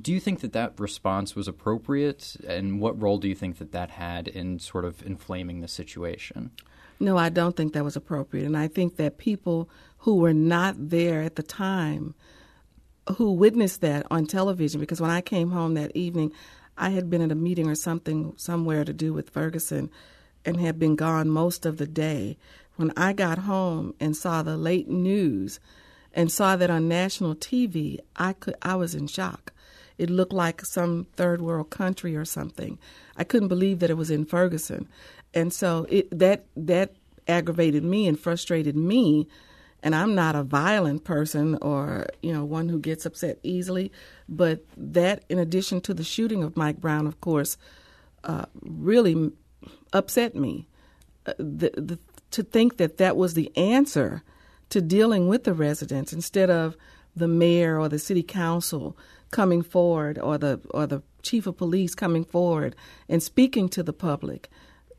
do 0.00 0.12
you 0.12 0.20
think 0.20 0.40
that 0.40 0.52
that 0.52 0.78
response 0.78 1.34
was 1.34 1.48
appropriate, 1.48 2.36
and 2.46 2.80
what 2.80 3.00
role 3.00 3.18
do 3.18 3.28
you 3.28 3.34
think 3.34 3.58
that 3.58 3.72
that 3.72 3.90
had 3.90 4.28
in 4.28 4.58
sort 4.58 4.84
of 4.84 5.04
inflaming 5.04 5.60
the 5.60 5.68
situation? 5.68 6.52
No, 7.00 7.16
I 7.16 7.28
don't 7.28 7.56
think 7.56 7.72
that 7.72 7.84
was 7.84 7.96
appropriate, 7.96 8.46
and 8.46 8.56
I 8.56 8.68
think 8.68 8.96
that 8.96 9.18
people 9.18 9.68
who 9.98 10.16
were 10.16 10.34
not 10.34 10.74
there 10.76 11.22
at 11.22 11.36
the 11.36 11.42
time, 11.42 12.14
who 13.16 13.32
witnessed 13.32 13.80
that 13.80 14.06
on 14.10 14.26
television, 14.26 14.80
because 14.80 15.00
when 15.00 15.10
I 15.10 15.20
came 15.20 15.50
home 15.50 15.74
that 15.74 15.96
evening, 15.96 16.32
I 16.76 16.90
had 16.90 17.10
been 17.10 17.22
at 17.22 17.32
a 17.32 17.36
meeting 17.36 17.68
or 17.68 17.74
something 17.74 18.34
somewhere 18.36 18.84
to 18.84 18.92
do 18.92 19.12
with 19.12 19.30
Ferguson 19.30 19.90
and 20.44 20.60
had 20.60 20.78
been 20.78 20.96
gone 20.96 21.28
most 21.28 21.66
of 21.66 21.76
the 21.76 21.86
day. 21.86 22.38
When 22.78 22.92
I 22.96 23.12
got 23.12 23.38
home 23.38 23.92
and 23.98 24.16
saw 24.16 24.44
the 24.44 24.56
late 24.56 24.88
news 24.88 25.58
and 26.14 26.30
saw 26.30 26.54
that 26.54 26.70
on 26.70 26.86
national 26.86 27.34
TV, 27.34 27.98
I 28.14 28.34
could 28.34 28.54
I 28.62 28.76
was 28.76 28.94
in 28.94 29.08
shock. 29.08 29.52
It 29.98 30.08
looked 30.08 30.32
like 30.32 30.64
some 30.64 31.08
third 31.16 31.40
world 31.40 31.70
country 31.70 32.14
or 32.14 32.24
something. 32.24 32.78
I 33.16 33.24
couldn't 33.24 33.48
believe 33.48 33.80
that 33.80 33.90
it 33.90 33.96
was 33.96 34.12
in 34.12 34.24
Ferguson. 34.24 34.86
And 35.34 35.52
so 35.52 35.86
it 35.88 36.16
that 36.16 36.44
that 36.56 36.94
aggravated 37.26 37.82
me 37.82 38.06
and 38.06 38.16
frustrated 38.16 38.76
me 38.76 39.26
and 39.82 39.92
I'm 39.92 40.14
not 40.14 40.36
a 40.36 40.44
violent 40.44 41.02
person 41.02 41.58
or 41.60 42.06
you 42.22 42.32
know 42.32 42.44
one 42.44 42.68
who 42.68 42.78
gets 42.78 43.04
upset 43.04 43.40
easily, 43.42 43.90
but 44.28 44.64
that 44.76 45.24
in 45.28 45.40
addition 45.40 45.80
to 45.80 45.94
the 45.94 46.04
shooting 46.04 46.44
of 46.44 46.56
Mike 46.56 46.80
Brown, 46.80 47.08
of 47.08 47.20
course, 47.20 47.56
uh, 48.22 48.44
really 48.62 49.32
upset 49.92 50.36
me. 50.36 50.68
Uh, 51.26 51.32
the, 51.38 51.72
the, 51.76 51.98
to 52.30 52.42
think 52.42 52.76
that 52.76 52.98
that 52.98 53.16
was 53.16 53.34
the 53.34 53.54
answer 53.56 54.22
to 54.70 54.80
dealing 54.80 55.28
with 55.28 55.44
the 55.44 55.54
residents 55.54 56.12
instead 56.12 56.50
of 56.50 56.76
the 57.16 57.28
mayor 57.28 57.78
or 57.78 57.88
the 57.88 57.98
city 57.98 58.22
council 58.22 58.96
coming 59.30 59.62
forward 59.62 60.18
or 60.18 60.38
the 60.38 60.60
or 60.70 60.86
the 60.86 61.02
chief 61.22 61.46
of 61.46 61.56
police 61.56 61.94
coming 61.94 62.24
forward 62.24 62.74
and 63.08 63.22
speaking 63.22 63.68
to 63.68 63.82
the 63.82 63.92
public 63.92 64.48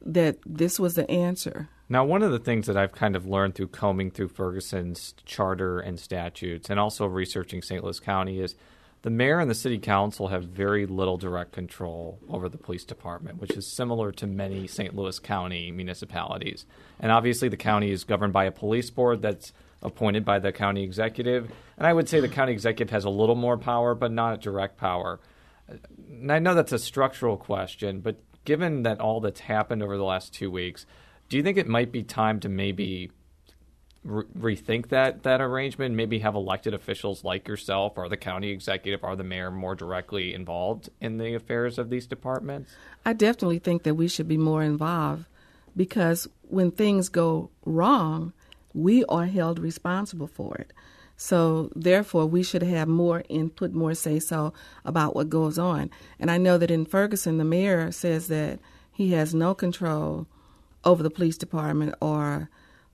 that 0.02 0.38
this 0.46 0.80
was 0.80 0.96
the 0.96 1.10
answer. 1.10 1.70
Now, 1.92 2.06
one 2.06 2.22
of 2.22 2.32
the 2.32 2.40
things 2.40 2.68
that 2.68 2.78
I've 2.78 2.92
kind 2.92 3.16
of 3.16 3.26
learned 3.26 3.56
through 3.56 3.70
combing 3.70 4.12
through 4.12 4.28
Ferguson's 4.28 5.16
charter 5.26 5.80
and 5.80 6.00
statutes 6.00 6.70
and 6.70 6.80
also 6.80 7.08
researching 7.08 7.64
St. 7.64 7.84
Louis 7.84 8.00
County 8.00 8.40
is 8.40 8.56
the 9.02 9.10
mayor 9.10 9.40
and 9.40 9.50
the 9.50 9.56
city 9.56 9.78
council 9.78 10.28
have 10.28 10.44
very 10.44 10.86
little 10.86 11.18
direct 11.18 11.54
control 11.54 12.20
over 12.30 12.50
the 12.50 12.58
police 12.58 12.84
department, 12.84 13.40
which 13.40 13.52
is 13.52 13.66
similar 13.66 14.12
to 14.12 14.28
many 14.28 14.68
St. 14.68 14.96
Louis 14.96 15.20
County 15.20 15.72
municipalities. 15.72 16.66
And 17.00 17.12
obviously, 17.12 17.48
the 17.48 17.58
county 17.58 17.92
is 17.92 18.04
governed 18.04 18.34
by 18.34 18.46
a 18.46 18.52
police 18.52 18.90
board 18.90 19.22
that's 19.22 19.54
appointed 19.82 20.26
by 20.26 20.40
the 20.40 20.52
county 20.52 20.84
executive. 20.84 21.50
And 21.78 21.88
I 21.88 21.94
would 21.94 22.10
say 22.10 22.20
the 22.20 22.28
county 22.28 22.52
executive 22.52 22.92
has 22.92 23.06
a 23.06 23.10
little 23.10 23.36
more 23.36 23.58
power, 23.58 23.96
but 23.96 24.12
not 24.12 24.34
a 24.34 24.38
direct 24.38 24.78
power. 24.78 25.22
And 25.68 26.32
I 26.32 26.40
know 26.40 26.54
that's 26.54 26.74
a 26.74 26.80
structural 26.80 27.38
question, 27.38 28.02
but 28.02 28.18
given 28.44 28.84
that 28.84 29.00
all 29.00 29.22
that's 29.22 29.42
happened 29.42 29.82
over 29.82 29.96
the 29.96 30.04
last 30.04 30.34
two 30.34 30.52
weeks, 30.52 30.86
do 31.30 31.38
you 31.38 31.44
think 31.44 31.58
it 31.58 31.68
might 31.68 31.92
be 31.92 32.04
time 32.04 32.40
to 32.42 32.50
maybe 32.50 33.12
re- 34.10 34.56
rethink 34.56 34.90
that 34.90 35.24
that 35.24 35.42
arrangement? 35.42 35.96
Maybe 35.96 36.20
have 36.20 36.36
elected 36.36 36.74
officials 36.74 37.24
like 37.24 37.48
yourself 37.48 37.94
or 37.98 38.10
the 38.10 38.18
county 38.18 38.50
executive 38.50 39.04
or 39.04 39.16
the 39.16 39.24
mayor 39.24 39.52
more 39.52 39.76
directly 39.76 40.34
involved 40.34 40.90
in 41.00 41.18
the 41.18 41.36
affairs 41.36 41.78
of 41.78 41.90
these 41.90 42.08
departments? 42.08 42.76
I 43.06 43.14
definitely 43.14 43.60
think 43.60 43.84
that 43.84 43.96
we 43.96 44.08
should 44.08 44.28
be 44.28 44.38
more 44.38 44.64
involved 44.64 45.26
because 45.76 46.28
when 46.42 46.72
things 46.72 47.10
go 47.10 47.52
wrong, 47.66 48.34
we 48.74 49.06
are 49.06 49.26
held 49.26 49.60
responsible 49.60 50.28
for 50.28 50.56
it. 50.56 50.74
So 51.16 51.70
therefore, 51.76 52.26
we 52.26 52.44
should 52.44 52.64
have 52.64 52.88
more 52.88 53.24
input, 53.28 53.74
more 53.74 53.94
say 53.94 54.20
so 54.20 54.54
about 54.86 55.16
what 55.16 55.30
goes 55.30 55.60
on. 55.60 55.90
And 56.18 56.32
I 56.32 56.38
know 56.38 56.58
that 56.58 56.72
in 56.72 56.86
Ferguson, 56.86 57.38
the 57.38 57.44
mayor 57.44 57.92
says 57.92 58.28
that 58.28 58.60
he 58.92 59.12
has 59.12 59.36
no 59.36 59.54
control 59.54 60.28
over 60.86 61.04
the 61.04 61.10
police 61.10 61.38
department 61.38 61.96
or 62.02 62.50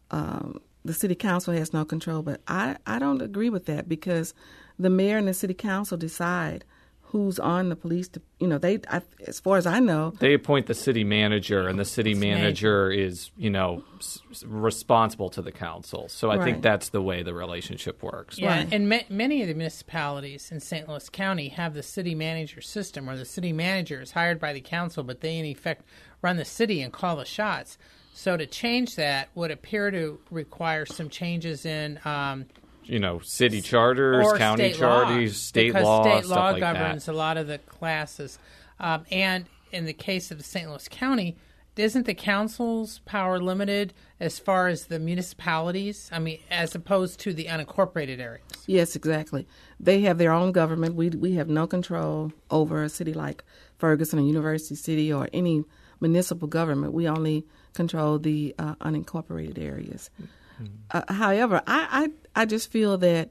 um, 0.10 0.60
the 0.86 0.94
city 0.94 1.16
council 1.16 1.54
has 1.54 1.74
no 1.74 1.84
control. 1.84 2.22
But 2.22 2.42
I, 2.48 2.78
I 2.86 3.00
don't 3.00 3.22
agree 3.22 3.50
with 3.50 3.66
that 3.66 3.90
because 3.90 4.34
the 4.80 4.90
mayor 4.90 5.18
and 5.18 5.28
the 5.28 5.34
city 5.34 5.54
council 5.54 5.98
decide 5.98 6.64
who's 7.02 7.40
on 7.40 7.70
the 7.70 7.76
police. 7.76 8.08
To, 8.10 8.22
you 8.40 8.48
know, 8.48 8.58
they 8.58 8.80
I, 8.90 9.02
as 9.26 9.40
far 9.40 9.58
as 9.58 9.66
I 9.66 9.80
know, 9.80 10.14
they 10.20 10.34
appoint 10.34 10.68
the 10.68 10.74
city 10.74 11.04
manager, 11.04 11.68
and 11.68 11.80
the 11.80 11.86
city 11.86 12.14
manager 12.14 12.92
is 12.92 13.32
you 13.38 13.50
know 13.50 13.84
s- 14.00 14.20
responsible 14.46 15.30
to 15.30 15.42
the 15.42 15.52
council. 15.52 16.10
So 16.10 16.30
I 16.30 16.36
right. 16.36 16.44
think 16.44 16.62
that's 16.62 16.90
the 16.90 17.02
way 17.02 17.24
the 17.24 17.34
relationship 17.34 18.04
works. 18.04 18.38
Yeah, 18.38 18.58
right. 18.58 18.68
and 18.72 18.90
ma- 18.90 19.08
many 19.10 19.42
of 19.42 19.48
the 19.48 19.54
municipalities 19.54 20.52
in 20.52 20.60
St. 20.60 20.88
Louis 20.90 21.10
County 21.10 21.50
have 21.50 21.74
the 21.74 21.84
city 21.84 22.16
manager 22.16 22.62
system, 22.62 23.06
where 23.06 23.18
the 23.18 23.26
city 23.26 23.54
manager 23.54 24.02
is 24.02 24.12
hired 24.12 24.40
by 24.40 24.54
the 24.54 24.62
council, 24.62 25.04
but 25.04 25.22
they 25.22 25.38
in 25.38 25.46
effect 25.46 25.84
run 26.22 26.38
the 26.38 26.46
city 26.46 26.82
and 26.82 26.92
call 26.92 27.16
the 27.16 27.26
shots. 27.26 27.78
So 28.18 28.38
to 28.38 28.46
change 28.46 28.96
that 28.96 29.28
would 29.36 29.52
appear 29.52 29.92
to 29.92 30.18
require 30.32 30.86
some 30.86 31.10
changes 31.10 31.66
in. 31.66 32.00
Um, 32.06 32.46
you 32.86 32.98
know, 32.98 33.20
city 33.20 33.60
charters, 33.62 34.32
county 34.38 34.70
state 34.70 34.80
charters, 34.80 35.34
law, 35.34 35.38
state 35.38 35.68
because 35.68 35.84
law, 35.84 36.04
state 36.04 36.26
law 36.26 36.50
like 36.52 36.60
governs 36.62 37.06
that. 37.06 37.12
a 37.12 37.14
lot 37.14 37.36
of 37.36 37.48
the 37.48 37.58
classes. 37.58 38.40
Um, 38.80 39.06
and 39.12 39.46
in 39.74 39.84
the 39.84 39.94
case 39.94 40.32
of 40.32 40.38
the 40.38 40.46
St. 40.46 40.70
Louis 40.70 40.88
County, 40.88 41.36
isn't 41.76 42.06
the 42.06 42.14
council's 42.14 43.00
power 43.00 43.38
limited 43.38 43.94
as 44.22 44.40
far 44.40 44.70
as 44.70 44.86
the 44.86 44.98
municipalities? 44.98 46.10
I 46.14 46.20
mean, 46.20 46.40
as 46.50 46.74
opposed 46.74 47.20
to 47.22 47.34
the 47.34 47.46
unincorporated 47.46 48.20
areas. 48.20 48.46
Yes, 48.66 48.96
exactly. 48.96 49.46
They 49.78 50.02
have 50.02 50.20
their 50.20 50.32
own 50.32 50.54
government. 50.54 50.96
We 50.96 51.10
we 51.10 51.34
have 51.34 51.50
no 51.50 51.68
control 51.68 52.32
over 52.50 52.82
a 52.82 52.88
city 52.88 53.14
like 53.14 53.44
Ferguson 53.78 54.20
or 54.20 54.22
University 54.22 54.76
City 54.76 55.12
or 55.12 55.28
any 55.34 55.66
municipal 56.00 56.48
government. 56.48 56.94
We 56.94 57.10
only 57.10 57.46
control 57.76 58.18
the 58.18 58.56
uh, 58.58 58.76
unincorporated 58.76 59.60
areas. 59.60 60.10
Mm-hmm. 60.62 60.74
Uh, 60.92 61.14
however, 61.14 61.62
I, 61.68 62.10
I 62.36 62.42
I 62.42 62.46
just 62.46 62.72
feel 62.72 62.98
that 63.00 63.30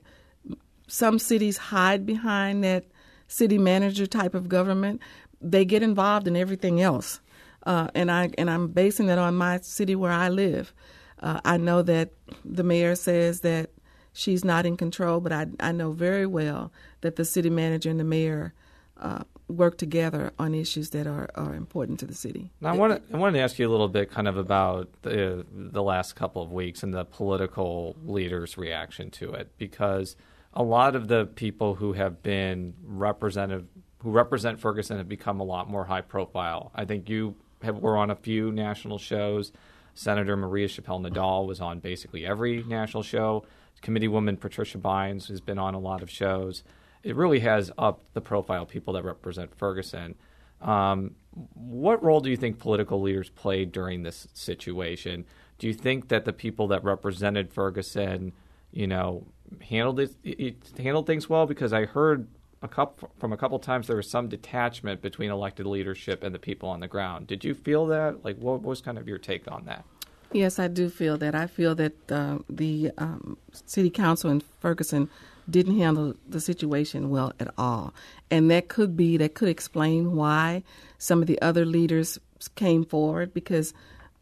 some 0.87 1.19
cities 1.19 1.57
hide 1.57 2.07
behind 2.07 2.63
that 2.65 2.85
city 3.27 3.59
manager 3.59 4.07
type 4.07 4.35
of 4.35 4.49
government. 4.49 5.01
They 5.41 5.65
get 5.65 5.83
involved 5.83 6.29
in 6.29 6.37
everything 6.37 6.81
else, 6.81 7.21
uh, 7.65 7.89
and 7.95 8.11
I 8.11 8.31
and 8.39 8.51
I'm 8.51 8.69
basing 8.69 9.07
that 9.07 9.19
on 9.19 9.35
my 9.35 9.61
city 9.61 9.97
where 9.97 10.13
I 10.13 10.29
live. 10.29 10.73
Uh, 11.21 11.41
I 11.45 11.57
know 11.57 11.83
that 11.83 12.11
the 12.45 12.63
mayor 12.63 12.95
says 12.95 13.41
that 13.41 13.71
she's 14.13 14.45
not 14.45 14.67
in 14.67 14.77
control, 14.77 15.21
but 15.21 15.33
I 15.33 15.47
I 15.61 15.73
know 15.73 15.93
very 15.93 16.27
well 16.27 16.73
that 17.01 17.17
the 17.17 17.25
city 17.25 17.51
manager 17.51 17.91
and 17.91 18.01
the 18.01 18.05
mayor 18.05 18.55
uh, 19.01 19.25
work 19.49 19.77
together 19.77 20.33
on 20.39 20.55
issues 20.55 20.91
that 20.91 21.07
are, 21.07 21.29
are 21.35 21.55
important 21.55 22.01
to 22.01 22.07
the 22.07 22.15
city. 22.15 22.51
Now, 22.61 22.71
I, 22.71 22.77
wanted, 22.77 23.03
I 23.13 23.17
wanted 23.19 23.39
to 23.39 23.45
ask 23.45 23.59
you 23.59 23.69
a 23.69 23.71
little 23.71 23.89
bit 23.89 24.11
kind 24.11 24.27
of 24.27 24.37
about 24.37 24.89
the, 25.03 25.45
the 25.53 25.83
last 25.83 26.17
couple 26.17 26.43
of 26.43 26.51
weeks 26.51 26.83
and 26.83 26.95
the 26.95 27.05
political 27.05 27.97
leaders' 28.05 28.57
reaction 28.57 29.11
to 29.11 29.33
it, 29.33 29.51
because 29.59 30.17
a 30.55 30.63
lot 30.63 30.97
of 30.97 31.09
the 31.09 31.27
people 31.27 31.75
who 31.75 31.93
have 31.93 32.23
been 32.23 32.75
representative 32.85 33.67
who 33.99 34.11
represent 34.11 34.61
Ferguson 34.61 34.99
have 34.99 35.09
become 35.09 35.41
a 35.41 35.45
lot 35.45 35.69
more 35.69 35.87
high 35.87 36.03
profile. 36.03 36.71
I 36.75 36.85
think 36.85 37.09
you 37.09 37.37
have, 37.63 37.79
were 37.79 37.97
on 37.97 38.11
a 38.11 38.15
few 38.15 38.53
national 38.53 38.99
shows. 38.99 39.51
Senator 39.95 40.37
Maria 40.37 40.69
Chappelle 40.69 41.01
Nadal 41.01 41.47
was 41.47 41.59
on 41.61 41.79
basically 41.79 42.27
every 42.27 42.63
national 42.65 43.03
show. 43.03 43.47
Committeewoman 43.83 44.39
Patricia 44.39 44.77
Bynes 44.77 45.29
has 45.29 45.41
been 45.41 45.59
on 45.59 45.73
a 45.73 45.79
lot 45.79 46.03
of 46.03 46.11
shows 46.11 46.65
it 47.05 47.15
really 47.15 47.41
has 47.41 47.71
upped 47.79 48.15
the 48.15 48.21
profile 48.21 48.63
of 48.63 48.69
people 48.69 48.95
that 48.95 49.05
represent 49.05 49.55
Ferguson. 49.55 50.15
Um, 50.61 51.15
what 51.55 52.03
role 52.03 52.21
do 52.21 52.31
you 52.31 52.37
think 52.37 52.59
political 52.59 53.01
leaders 53.01 53.29
played 53.29 53.71
during 53.71 54.03
this 54.03 54.27
situation? 54.33 55.27
Do 55.59 55.67
you 55.67 55.75
think 55.75 56.09
that 56.09 56.25
the 56.25 56.33
people 56.33 56.67
that 56.69 56.83
represented 56.83 57.53
Ferguson, 57.53 58.33
you 58.73 58.87
know, 58.87 59.27
handled 59.61 60.01
it, 60.01 60.15
it 60.25 60.57
handled 60.79 61.07
things 61.07 61.29
well? 61.29 61.47
Because 61.47 61.73
I 61.73 61.85
heard 61.85 62.27
a 62.63 62.69
couple 62.69 63.11
from 63.19 63.33
a 63.33 63.37
couple 63.37 63.59
times 63.59 63.87
there 63.87 63.97
was 63.97 64.09
some 64.09 64.29
detachment 64.29 65.03
between 65.03 65.31
elected 65.31 65.67
leadership 65.67 66.23
and 66.25 66.35
the 66.35 66.39
people 66.39 66.69
on 66.71 66.81
the 66.81 66.89
ground. 66.89 67.27
Did 67.27 67.45
you 67.45 67.55
feel 67.55 67.87
that? 67.89 68.25
Like, 68.25 68.39
what 68.39 68.63
was 68.63 68.81
kind 68.81 68.97
of 68.97 69.07
your 69.07 69.19
take 69.19 69.51
on 69.51 69.67
that? 69.67 69.85
Yes, 70.33 70.59
I 70.59 70.69
do 70.69 70.89
feel 70.89 71.19
that. 71.19 71.35
I 71.35 71.47
feel 71.47 71.75
that 71.75 72.11
uh, 72.11 72.39
the 72.49 72.91
um, 72.97 73.37
city 73.53 73.91
council 73.91 74.31
in 74.31 74.41
Ferguson 74.41 75.09
didn't 75.49 75.79
handle 75.79 76.15
the 76.29 76.41
situation 76.41 77.11
well 77.11 77.33
at 77.39 77.53
all. 77.59 77.95
And 78.31 78.51
that 78.51 78.69
could 78.69 78.97
be, 78.97 79.17
that 79.19 79.35
could 79.35 79.49
explain 79.49 80.17
why 80.17 80.63
some 80.99 81.21
of 81.21 81.27
the 81.27 81.41
other 81.43 81.65
leaders 81.65 82.19
came 82.55 82.85
forward 82.85 83.35
because 83.35 83.75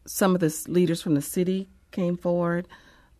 some 0.05 0.35
of 0.35 0.41
the 0.41 0.65
leaders 0.67 1.01
from 1.01 1.15
the 1.15 1.21
city 1.21 1.67
came 1.91 2.17
forward. 2.17 2.67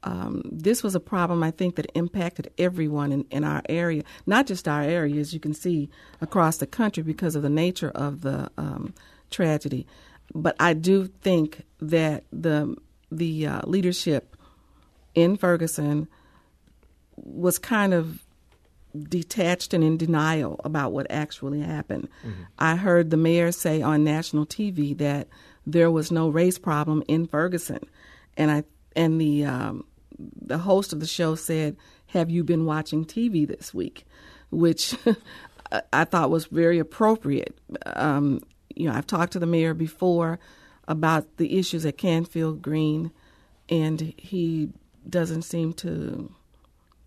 Um, 0.03 0.41
this 0.51 0.83
was 0.83 0.95
a 0.95 1.00
problem 1.00 1.43
I 1.43 1.51
think 1.51 1.75
that 1.77 1.89
impacted 1.95 2.51
everyone 2.57 3.13
in, 3.13 3.25
in, 3.31 3.45
our 3.45 3.62
area, 3.69 4.03
not 4.25 4.48
just 4.48 4.67
our 4.67 4.81
area, 4.81 5.22
as 5.22 5.33
you 5.33 5.39
can 5.39 5.53
see 5.53 5.89
across 6.19 6.57
the 6.57 6.67
country 6.67 7.03
because 7.03 7.36
of 7.36 7.41
the 7.41 7.50
nature 7.50 7.91
of 7.91 8.19
the 8.19 8.51
um, 8.57 8.93
tragedy. 9.29 9.88
But 10.36 10.57
I 10.60 10.74
do 10.74 11.07
think 11.07 11.63
that 11.79 12.25
the 12.31 12.75
the 13.12 13.48
uh, 13.48 13.62
leadership 13.65 14.36
in 15.13 15.38
Ferguson 15.38 16.07
was 17.15 17.60
kind 17.60 17.93
of 17.93 18.24
detached 19.10 19.74
and 19.74 19.84
in 19.84 19.98
denial 19.98 20.60
about 20.63 20.91
what 20.91 21.08
actually 21.10 21.62
happened. 21.62 22.10
Mm-hmm. 22.25 22.43
I 22.60 22.75
heard 22.75 23.10
the 23.10 23.17
mayor 23.17 23.51
say 23.51 23.82
on 23.82 24.03
national 24.03 24.46
TV 24.46 24.98
that 24.98 25.27
there 25.65 25.89
was 25.89 26.12
no 26.12 26.29
race 26.29 26.58
problem 26.58 27.03
in 27.08 27.25
Ferguson, 27.25 27.86
and 28.38 28.51
I 28.51 28.63
and 28.96 29.20
the 29.20 29.46
um, 29.46 29.86
the 30.20 30.60
host 30.60 30.93
of 30.93 31.00
the 31.00 31.08
show 31.08 31.36
said, 31.36 31.77
"Have 32.08 32.29
you 32.29 32.43
been 32.43 32.65
watching 32.65 33.05
TV 33.05 33.48
this 33.48 33.74
week?" 33.74 34.05
Which 34.51 34.96
I 35.93 36.05
thought 36.05 36.29
was 36.29 36.46
very 36.46 36.79
appropriate. 36.79 37.58
Um, 37.86 38.41
you 38.75 38.88
know, 38.88 38.96
I've 38.96 39.08
talked 39.08 39.34
to 39.34 39.39
the 39.39 39.46
mayor 39.46 39.74
before 39.74 40.39
about 40.88 41.38
the 41.38 41.58
issues 41.58 41.86
at 41.86 41.98
Canfield 41.98 42.62
Green, 42.62 43.12
and 43.70 44.13
he 44.17 44.70
doesn't 45.10 45.43
seem 45.43 45.74
to 45.74 46.34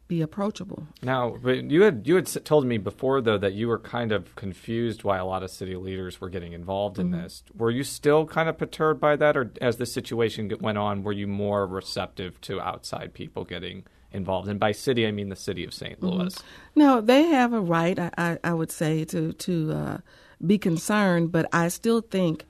be 0.09 0.23
approachable. 0.23 0.87
Now, 1.03 1.37
but 1.43 1.71
you 1.71 1.83
had 1.83 2.07
you 2.07 2.15
had 2.17 2.27
told 2.45 2.65
me 2.67 2.79
before 2.79 3.21
though 3.21 3.39
that 3.39 3.55
you 3.55 3.69
were 3.69 3.79
kind 3.79 4.13
of 4.13 4.35
confused 4.37 5.05
why 5.05 5.19
a 5.19 5.25
lot 5.25 5.43
of 5.43 5.51
city 5.51 5.77
leaders 5.77 6.21
were 6.21 6.29
getting 6.29 6.53
involved 6.53 6.99
in 6.99 7.11
mm-hmm. 7.11 7.23
this. 7.23 7.43
Were 7.57 7.71
you 7.71 7.83
still 7.83 8.27
kind 8.27 8.49
of 8.49 8.57
perturbed 8.57 9.01
by 9.01 9.17
that, 9.17 9.37
or 9.37 9.51
as 9.61 9.77
the 9.77 9.87
situation 9.87 10.53
went 10.61 10.79
on, 10.79 11.03
were 11.03 11.13
you 11.13 11.27
more 11.27 11.67
receptive 11.67 12.41
to 12.43 12.61
outside 12.61 13.15
people 13.15 13.45
getting 13.45 13.85
involved? 14.13 14.49
And 14.49 14.61
by 14.61 14.73
city, 14.73 15.07
I 15.07 15.11
mean 15.11 15.29
the 15.29 15.37
city 15.37 15.65
of 15.65 15.75
St. 15.75 16.01
Mm-hmm. 16.01 16.07
Louis. 16.07 16.35
Mm-hmm. 16.35 16.81
No, 16.81 17.01
they 17.01 17.25
have 17.25 17.53
a 17.53 17.61
right, 17.61 17.99
I, 17.99 18.11
I, 18.17 18.39
I 18.45 18.55
would 18.55 18.71
say, 18.71 19.05
to 19.07 19.33
to 19.33 19.73
uh, 19.73 19.99
be 20.45 20.59
concerned, 20.59 21.33
but 21.33 21.49
I 21.53 21.69
still 21.69 22.01
think 22.01 22.47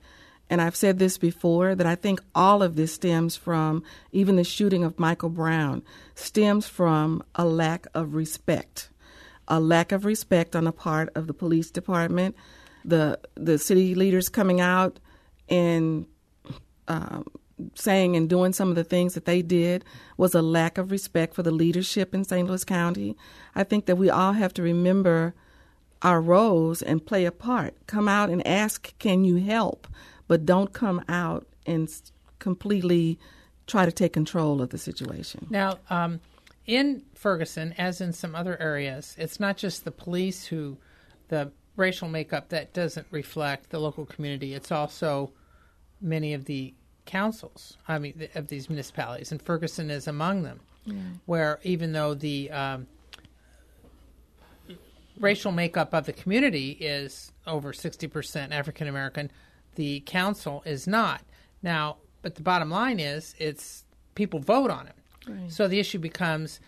and 0.49 0.61
I've 0.61 0.75
said 0.75 0.97
this 0.97 1.17
before 1.17 1.75
that 1.75 1.85
I 1.87 1.95
think 1.95 2.21
all 2.33 2.63
of 2.63 2.75
this 2.75 2.93
stems 2.93 3.35
from 3.35 3.83
even 4.11 4.37
the 4.37 4.43
shooting 4.43 4.83
of 4.83 4.99
Michael 4.99 5.29
Brown 5.29 5.83
stems 6.15 6.67
from 6.67 7.23
a 7.35 7.45
lack 7.45 7.87
of 7.93 8.13
respect, 8.13 8.89
a 9.47 9.59
lack 9.59 9.91
of 9.91 10.05
respect 10.05 10.55
on 10.55 10.63
the 10.63 10.71
part 10.71 11.09
of 11.15 11.27
the 11.27 11.33
police 11.33 11.69
department, 11.69 12.35
the 12.85 13.19
the 13.35 13.57
city 13.57 13.93
leaders 13.93 14.29
coming 14.29 14.61
out 14.61 14.99
and 15.49 16.05
um, 16.87 17.25
saying 17.75 18.15
and 18.15 18.29
doing 18.29 18.53
some 18.53 18.69
of 18.69 18.75
the 18.75 18.83
things 18.83 19.13
that 19.15 19.25
they 19.25 19.41
did 19.41 19.83
was 20.15 20.33
a 20.33 20.41
lack 20.41 20.77
of 20.77 20.91
respect 20.91 21.33
for 21.33 21.43
the 21.43 21.51
leadership 21.51 22.13
in 22.13 22.23
St. 22.23 22.47
Louis 22.47 22.63
County. 22.63 23.17
I 23.55 23.63
think 23.63 23.85
that 23.87 23.97
we 23.97 24.09
all 24.09 24.33
have 24.33 24.53
to 24.53 24.61
remember 24.61 25.33
our 26.01 26.21
roles 26.21 26.81
and 26.81 27.05
play 27.05 27.25
a 27.25 27.31
part. 27.31 27.75
Come 27.87 28.07
out 28.07 28.29
and 28.29 28.45
ask, 28.47 28.97
"Can 28.99 29.25
you 29.25 29.37
help?" 29.37 29.87
But 30.27 30.45
don't 30.45 30.73
come 30.73 31.03
out 31.07 31.47
and 31.65 31.89
completely 32.39 33.17
try 33.65 33.85
to 33.85 33.91
take 33.91 34.13
control 34.13 34.61
of 34.61 34.69
the 34.69 34.77
situation. 34.77 35.47
Now, 35.49 35.79
um, 35.89 36.19
in 36.65 37.03
Ferguson, 37.15 37.73
as 37.77 38.01
in 38.01 38.13
some 38.13 38.35
other 38.35 38.59
areas, 38.61 39.15
it's 39.17 39.39
not 39.39 39.57
just 39.57 39.85
the 39.85 39.91
police 39.91 40.45
who 40.45 40.77
the 41.29 41.51
racial 41.75 42.07
makeup 42.07 42.49
that 42.49 42.73
doesn't 42.73 43.07
reflect 43.11 43.69
the 43.69 43.79
local 43.79 44.05
community. 44.05 44.53
It's 44.53 44.71
also 44.71 45.31
many 46.01 46.33
of 46.33 46.45
the 46.45 46.73
councils. 47.05 47.77
I 47.87 47.99
mean, 47.99 48.29
of 48.35 48.47
these 48.47 48.69
municipalities, 48.69 49.31
and 49.31 49.41
Ferguson 49.41 49.89
is 49.89 50.07
among 50.07 50.43
them. 50.43 50.59
Yeah. 50.85 50.95
Where 51.25 51.59
even 51.63 51.91
though 51.91 52.13
the 52.13 52.49
um, 52.51 52.87
racial 55.19 55.51
makeup 55.51 55.93
of 55.93 56.05
the 56.05 56.13
community 56.13 56.71
is 56.71 57.31
over 57.45 57.73
sixty 57.73 58.07
percent 58.07 58.53
African 58.53 58.87
American, 58.87 59.31
the 59.77 60.01
council 60.01 60.61
is 60.65 60.85
not. 60.85 61.21
Now, 61.63 61.97
but 62.21 62.35
the 62.35 62.41
bottom 62.41 62.69
line 62.69 62.99
is 62.99 63.33
it's 63.39 63.85
people 64.15 64.39
vote 64.39 64.69
on 64.69 64.87
it. 64.87 64.95
Right. 65.27 65.51
So 65.51 65.67
the 65.67 65.79
issue 65.79 65.99
becomes 65.99 66.59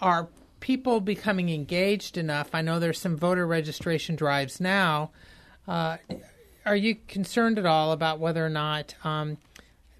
are 0.00 0.28
people 0.58 1.00
becoming 1.00 1.50
engaged 1.50 2.16
enough? 2.16 2.50
I 2.52 2.62
know 2.62 2.80
there's 2.80 2.98
some 2.98 3.16
voter 3.16 3.46
registration 3.46 4.16
drives 4.16 4.60
now. 4.60 5.10
Uh, 5.68 5.98
are 6.64 6.76
you 6.76 6.96
concerned 7.06 7.58
at 7.58 7.66
all 7.66 7.92
about 7.92 8.18
whether 8.18 8.44
or 8.44 8.48
not 8.50 8.94
um, 9.04 9.36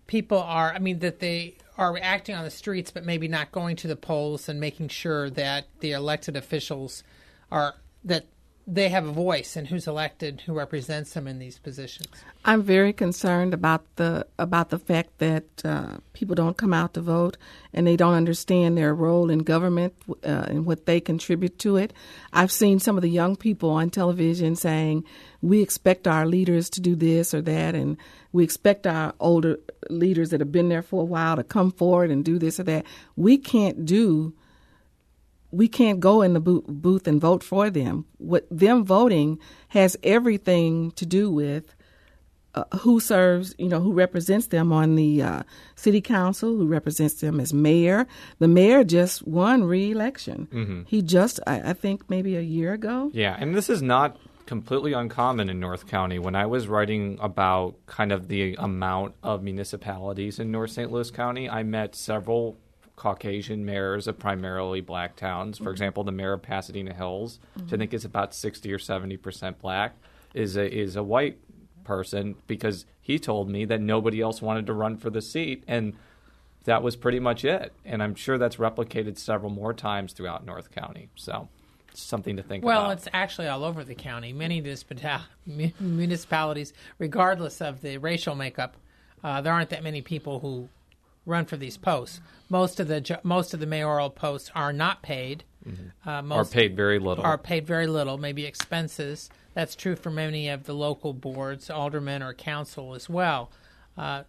people 0.06 0.38
are, 0.38 0.72
I 0.72 0.78
mean, 0.78 1.00
that 1.00 1.20
they 1.20 1.56
are 1.78 1.98
acting 2.00 2.34
on 2.34 2.44
the 2.44 2.50
streets 2.50 2.90
but 2.90 3.04
maybe 3.04 3.28
not 3.28 3.52
going 3.52 3.76
to 3.76 3.88
the 3.88 3.96
polls 3.96 4.48
and 4.48 4.58
making 4.60 4.88
sure 4.88 5.30
that 5.30 5.66
the 5.80 5.92
elected 5.92 6.37
officials 6.37 7.02
are, 7.50 7.74
that 8.04 8.26
they 8.66 8.88
have 8.88 9.07
a 9.07 9.12
voice 9.12 9.57
in 9.57 9.66
who's 9.66 9.88
elected, 9.88 10.42
who 10.42 10.53
represents 10.53 11.14
them 11.14 11.27
in 11.27 11.38
these 11.38 11.59
positions. 11.59 12.09
I'm 12.44 12.62
very 12.62 12.92
concerned 12.92 13.55
about 13.55 13.85
the 13.96 14.27
about 14.38 14.70
the 14.70 14.79
fact 14.79 15.18
that 15.18 15.44
uh, 15.64 15.96
people 16.12 16.35
don't 16.35 16.57
come 16.57 16.72
out 16.72 16.94
to 16.94 17.01
vote 17.01 17.37
and 17.72 17.87
they 17.87 17.96
don't 17.96 18.14
understand 18.14 18.79
their 18.79 18.94
role 18.94 19.31
in 19.31 19.40
government 19.40 19.94
uh, 20.09 20.46
and 20.48 20.64
what 20.64 20.87
they 20.87 21.01
contribute 21.01 21.59
to 21.61 21.77
it. 21.77 21.92
I've 22.33 22.53
seen 22.53 22.79
some 22.79 22.96
of 22.96 23.03
the 23.03 23.11
young 23.11 23.35
people 23.35 23.70
on 23.70 23.90
television 23.90 24.55
saying, 24.55 25.05
"We 25.40 25.61
expect 25.61 26.07
our 26.07 26.27
leaders 26.27 26.70
to 26.70 26.81
do 26.81 26.94
this 26.94 27.35
or 27.35 27.42
that," 27.42 27.75
and 27.75 27.96
we 28.33 28.44
expect 28.44 28.87
our 28.87 29.12
older 29.18 29.59
leaders 29.90 30.31
that 30.31 30.40
have 30.40 30.53
been 30.53 30.68
there 30.68 30.83
for 30.83 31.03
a 31.03 31.07
while 31.07 31.37
to 31.37 31.44
come 31.44 31.72
forward 31.72 32.11
and 32.11 32.25
do 32.25 32.38
this 32.38 32.61
or 32.61 32.64
that. 32.64 32.87
We 33.16 33.38
can't 33.38 33.85
do 33.85 34.35
we 35.52 35.68
can't 35.68 36.00
go 36.00 36.22
in 36.22 36.32
the 36.32 36.40
booth 36.40 37.06
and 37.06 37.20
vote 37.20 37.44
for 37.44 37.70
them. 37.70 38.06
What 38.18 38.46
them 38.50 38.84
voting 38.84 39.38
has 39.68 39.96
everything 40.02 40.90
to 40.92 41.06
do 41.06 41.30
with 41.30 41.74
uh, 42.54 42.64
who 42.80 43.00
serves, 43.00 43.54
you 43.58 43.68
know, 43.68 43.80
who 43.80 43.92
represents 43.92 44.48
them 44.48 44.72
on 44.72 44.94
the 44.94 45.22
uh, 45.22 45.42
city 45.74 46.00
council, 46.00 46.56
who 46.56 46.66
represents 46.66 47.14
them 47.14 47.40
as 47.40 47.54
mayor. 47.54 48.06
The 48.40 48.48
mayor 48.48 48.84
just 48.84 49.26
won 49.26 49.64
re-election. 49.64 50.48
Mm-hmm. 50.52 50.82
He 50.86 51.00
just, 51.00 51.40
I, 51.46 51.70
I 51.70 51.72
think, 51.72 52.10
maybe 52.10 52.36
a 52.36 52.42
year 52.42 52.74
ago. 52.74 53.10
Yeah, 53.14 53.36
and 53.38 53.54
this 53.54 53.70
is 53.70 53.80
not 53.80 54.18
completely 54.44 54.92
uncommon 54.92 55.48
in 55.48 55.60
North 55.60 55.86
County. 55.86 56.18
When 56.18 56.34
I 56.34 56.44
was 56.44 56.68
writing 56.68 57.18
about 57.22 57.76
kind 57.86 58.12
of 58.12 58.28
the 58.28 58.54
amount 58.58 59.14
of 59.22 59.42
municipalities 59.42 60.38
in 60.38 60.50
North 60.50 60.72
St. 60.72 60.92
Louis 60.92 61.10
County, 61.10 61.48
I 61.48 61.62
met 61.62 61.94
several 61.94 62.58
Caucasian 62.96 63.64
mayors 63.64 64.07
of 64.07 64.18
primarily 64.18 64.81
black 64.81 65.16
towns. 65.16 65.59
For 65.59 65.64
mm-hmm. 65.64 65.72
example, 65.72 66.05
the 66.05 66.12
mayor 66.12 66.35
of 66.35 66.42
Pasadena 66.42 66.94
Hills, 66.94 67.38
mm-hmm. 67.50 67.64
which 67.64 67.74
I 67.74 67.76
think 67.76 67.94
is 67.94 68.05
about 68.05 68.35
sixty 68.35 68.72
or 68.72 68.78
seventy 68.78 69.16
percent 69.16 69.59
black, 69.59 69.94
is 70.35 70.57
a 70.57 70.72
is 70.72 70.96
a 70.96 71.02
white 71.02 71.38
person 71.85 72.37
because 72.46 72.87
he 73.00 73.18
told 73.18 73.50
me 73.50 73.64
that 73.64 73.81
nobody 73.81 74.20
else 74.20 74.40
wanted 74.40 74.66
to 74.66 74.72
run 74.72 74.96
for 74.96 75.11
the 75.11 75.20
seat 75.20 75.64
and 75.66 75.94
that 76.64 76.83
was 76.83 76.94
pretty 76.94 77.18
much 77.18 77.44
it. 77.44 77.72
And 77.85 78.02
I'm 78.02 78.14
sure 78.14 78.38
that's 78.38 78.57
replicated 78.57 79.18
several 79.18 79.50
more 79.50 79.74
times 79.74 80.12
throughout 80.12 80.46
North 80.46 80.70
County. 80.70 81.09
So 81.16 81.48
something 81.92 82.37
to 82.37 82.42
think 82.42 82.64
well, 82.64 82.78
about. 82.78 82.87
Well, 82.87 82.96
it's 82.96 83.09
actually 83.12 83.48
all 83.48 83.64
over 83.64 83.85
the 83.85 83.94
county. 83.94 84.33
Many 84.33 84.61
municipalities, 85.81 86.72
regardless 86.98 87.61
of 87.61 87.81
the 87.81 87.98
racial 87.98 88.35
makeup, 88.35 88.76
uh, 89.24 89.40
there 89.40 89.52
aren't 89.52 89.70
that 89.70 89.83
many 89.83 90.02
people 90.02 90.40
who 90.40 90.68
run 91.26 91.44
for 91.44 91.56
these 91.56 91.76
posts. 91.76 92.20
Most 92.48 92.80
of 92.80 92.88
the 92.88 93.20
most 93.22 93.54
of 93.54 93.61
the 93.61 93.66
mayoral 93.66 94.11
posts 94.11 94.50
are 94.54 94.72
not 94.72 95.02
paid. 95.02 95.44
Mm-hmm. 95.66 96.08
Uh, 96.08 96.22
most 96.22 96.50
are 96.50 96.54
paid 96.54 96.76
very 96.76 96.98
little. 96.98 97.24
Are 97.24 97.38
paid 97.38 97.66
very 97.66 97.87
little, 97.87 98.18
maybe 98.18 98.44
expenses. 98.44 99.30
That's 99.54 99.76
true 99.76 99.96
for 99.96 100.11
many 100.11 100.48
of 100.48 100.64
the 100.64 100.74
local 100.74 101.12
boards, 101.12 101.70
aldermen 101.70 102.22
or 102.22 102.35
council 102.35 102.94
as 102.94 103.08
well. 103.08 103.50
Uh, 103.96 104.24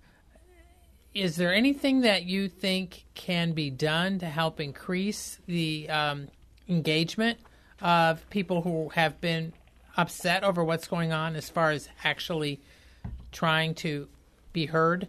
is 1.14 1.36
there 1.36 1.54
anything 1.54 2.02
that 2.02 2.24
you 2.24 2.50
think 2.50 3.06
can 3.14 3.54
be 3.54 3.70
done 3.70 4.20
to 4.20 4.26
help 4.26 4.60
increase 4.60 5.40
the 5.48 5.90
um, 5.90 6.28
engagement 6.68 7.40
of 7.82 8.28
people 8.30 8.62
who 8.62 8.90
have 8.90 9.22
been 9.22 9.54
upset 9.96 10.44
over 10.44 10.64
what's 10.64 10.88
going 10.88 11.14
on 11.14 11.36
as 11.36 11.50
far 11.50 11.70
as 11.70 11.88
actually 12.04 12.60
trying 13.32 13.76
to 13.76 14.08
be 14.54 14.66
heard? 14.66 15.08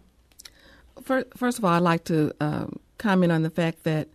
First 1.02 1.58
of 1.58 1.64
all, 1.64 1.72
I'd 1.72 1.82
like 1.82 2.04
to 2.04 2.32
um, 2.40 2.78
comment 2.98 3.32
on 3.32 3.42
the 3.42 3.50
fact 3.50 3.84
that 3.84 4.08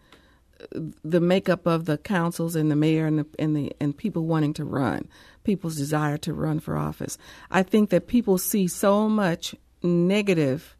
the 1.04 1.22
makeup 1.22 1.66
of 1.66 1.86
the 1.86 1.98
councils 1.98 2.56
and 2.56 2.70
the 2.70 2.76
mayor 2.76 3.06
and 3.06 3.20
the, 3.20 3.26
and 3.38 3.56
the 3.56 3.72
and 3.80 3.96
people 3.96 4.26
wanting 4.26 4.54
to 4.54 4.66
run, 4.66 5.08
people's 5.44 5.78
desire 5.78 6.18
to 6.18 6.34
run 6.34 6.60
for 6.60 6.78
office. 6.78 7.18
I 7.52 7.64
think 7.64 7.90
that 7.90 8.08
people 8.08 8.38
see 8.38 8.68
so 8.68 9.08
much 9.08 9.56
negative, 9.82 10.76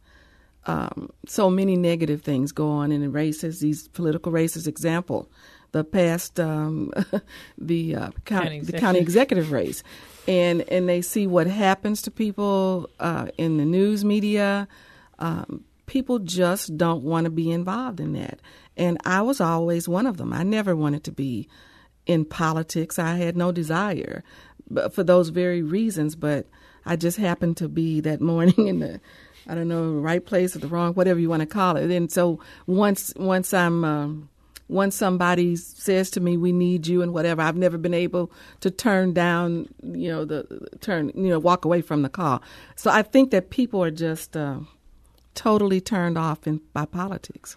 um, 0.66 1.10
so 1.26 1.50
many 1.50 1.76
negative 1.76 2.22
things 2.22 2.52
go 2.52 2.68
on 2.68 2.92
in 2.92 3.00
the 3.00 3.08
races, 3.08 3.60
these 3.60 3.88
political 3.88 4.32
races. 4.32 4.66
Example, 4.66 5.30
the 5.72 5.84
past, 5.84 6.38
um, 6.38 6.92
the 7.58 7.94
uh, 7.94 8.10
county, 8.24 8.60
the 8.60 8.78
county 8.78 8.98
executive 8.98 9.50
race, 9.50 9.82
and 10.28 10.62
and 10.68 10.88
they 10.88 11.00
see 11.00 11.26
what 11.26 11.46
happens 11.46 12.02
to 12.02 12.10
people 12.10 12.90
uh, 13.00 13.28
in 13.38 13.56
the 13.56 13.64
news 13.64 14.04
media. 14.04 14.68
Um, 15.18 15.64
people 15.90 16.20
just 16.20 16.78
don't 16.78 17.02
want 17.02 17.24
to 17.24 17.30
be 17.30 17.50
involved 17.50 18.00
in 18.00 18.14
that. 18.14 18.40
And 18.76 18.96
I 19.04 19.20
was 19.20 19.40
always 19.40 19.88
one 19.88 20.06
of 20.06 20.16
them. 20.16 20.32
I 20.32 20.42
never 20.42 20.74
wanted 20.74 21.04
to 21.04 21.12
be 21.12 21.48
in 22.06 22.24
politics. 22.24 22.98
I 22.98 23.16
had 23.16 23.36
no 23.36 23.52
desire 23.52 24.24
but 24.70 24.94
for 24.94 25.02
those 25.02 25.30
very 25.30 25.62
reasons, 25.62 26.14
but 26.14 26.46
I 26.86 26.96
just 26.96 27.18
happened 27.18 27.56
to 27.58 27.68
be 27.68 28.00
that 28.00 28.20
morning 28.32 28.68
in 28.68 28.80
the 28.80 29.00
I 29.48 29.54
don't 29.54 29.68
know, 29.68 29.94
right 29.94 30.24
place 30.24 30.54
or 30.54 30.60
the 30.60 30.68
wrong, 30.68 30.94
whatever 30.94 31.18
you 31.18 31.28
want 31.28 31.40
to 31.40 31.46
call 31.46 31.76
it. 31.76 31.90
And 31.90 32.12
so 32.12 32.38
once 32.66 33.12
once 33.16 33.52
I'm 33.52 33.84
um, 33.84 34.28
once 34.68 34.94
somebody 34.94 35.56
says 35.56 36.10
to 36.10 36.20
me, 36.20 36.36
"We 36.36 36.52
need 36.52 36.86
you," 36.86 37.02
and 37.02 37.12
whatever, 37.12 37.42
I've 37.42 37.56
never 37.56 37.78
been 37.78 37.94
able 37.94 38.30
to 38.60 38.70
turn 38.70 39.12
down, 39.12 39.68
you 39.82 40.08
know, 40.08 40.24
the 40.24 40.68
turn, 40.80 41.10
you 41.16 41.30
know, 41.30 41.38
walk 41.38 41.64
away 41.64 41.80
from 41.80 42.02
the 42.02 42.08
call. 42.08 42.42
So 42.76 42.90
I 42.90 43.02
think 43.02 43.30
that 43.32 43.50
people 43.50 43.82
are 43.82 43.90
just 43.90 44.36
uh, 44.36 44.60
totally 45.40 45.80
turned 45.80 46.18
off 46.18 46.46
in, 46.46 46.60
by 46.74 46.84
politics. 46.84 47.56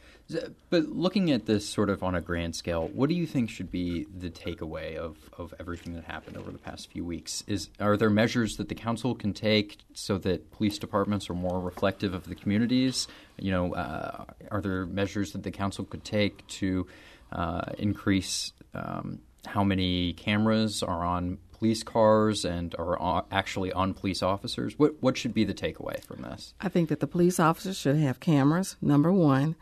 But 0.70 0.88
looking 0.88 1.32
at 1.32 1.48
this 1.48 1.68
sort 1.68 1.90
of 1.90 2.02
on 2.02 2.16
a 2.16 2.22
grand 2.22 2.56
scale, 2.56 2.88
what 2.94 3.10
do 3.10 3.16
you 3.16 3.28
think 3.28 3.50
should 3.50 3.70
be 3.70 4.08
the 4.18 4.30
takeaway 4.30 4.96
of, 4.96 5.18
of 5.38 5.54
everything 5.60 5.94
that 5.96 6.06
happened 6.06 6.38
over 6.38 6.50
the 6.50 6.58
past 6.58 6.90
few 6.90 7.04
weeks? 7.04 7.44
Is 7.46 7.68
are 7.82 7.98
there 7.98 8.10
measures 8.10 8.56
that 8.56 8.70
the 8.70 8.76
council 8.76 9.14
can 9.16 9.34
take 9.34 9.80
so 9.94 10.18
that 10.20 10.50
police 10.52 10.78
departments 10.78 11.30
are 11.30 11.34
more 11.34 11.60
reflective 11.60 12.14
of 12.14 12.24
the 12.30 12.36
communities? 12.36 13.10
You 13.38 13.52
know, 13.52 13.74
uh, 13.74 14.24
are 14.50 14.62
there 14.62 14.86
measures 14.86 15.34
that 15.34 15.44
the 15.44 15.52
council 15.52 15.84
could 15.84 16.06
take 16.06 16.48
to 16.60 16.88
uh, 17.34 17.66
increase 17.78 18.54
um, 18.74 19.20
how 19.46 19.66
many 19.66 20.14
cameras 20.14 20.84
are 20.84 21.04
on 21.04 21.38
police 21.64 21.82
cars 21.82 22.44
and 22.44 22.76
are 22.78 23.24
actually 23.32 23.72
on 23.72 23.94
police 23.94 24.22
officers? 24.22 24.78
What 24.78 25.02
what 25.02 25.16
should 25.16 25.34
be 25.34 25.46
the 25.46 25.54
takeaway 25.54 26.04
from 26.04 26.22
this? 26.22 26.54
I 26.60 26.68
think 26.68 26.90
that 26.90 27.00
the 27.00 27.08
police 27.08 27.40
officers 27.40 27.78
should 27.78 27.96
have 27.96 28.20
cameras. 28.20 28.76
Number 28.82 29.14
one. 29.14 29.56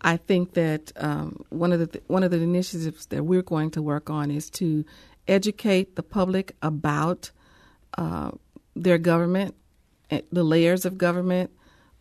I 0.00 0.18
think 0.18 0.52
that 0.54 0.92
um, 0.96 1.44
one 1.50 1.72
of 1.72 1.78
the 1.78 1.86
th- 1.86 2.04
one 2.08 2.24
of 2.24 2.32
the 2.32 2.40
initiatives 2.40 3.06
that 3.06 3.22
we're 3.24 3.48
going 3.54 3.70
to 3.70 3.80
work 3.80 4.10
on 4.10 4.32
is 4.32 4.50
to 4.60 4.84
educate 5.28 5.94
the 5.94 6.02
public 6.02 6.56
about 6.60 7.30
uh, 7.96 8.32
their 8.74 8.98
government, 8.98 9.54
eh, 10.10 10.22
the 10.32 10.42
layers 10.42 10.84
of 10.84 10.98
government, 10.98 11.50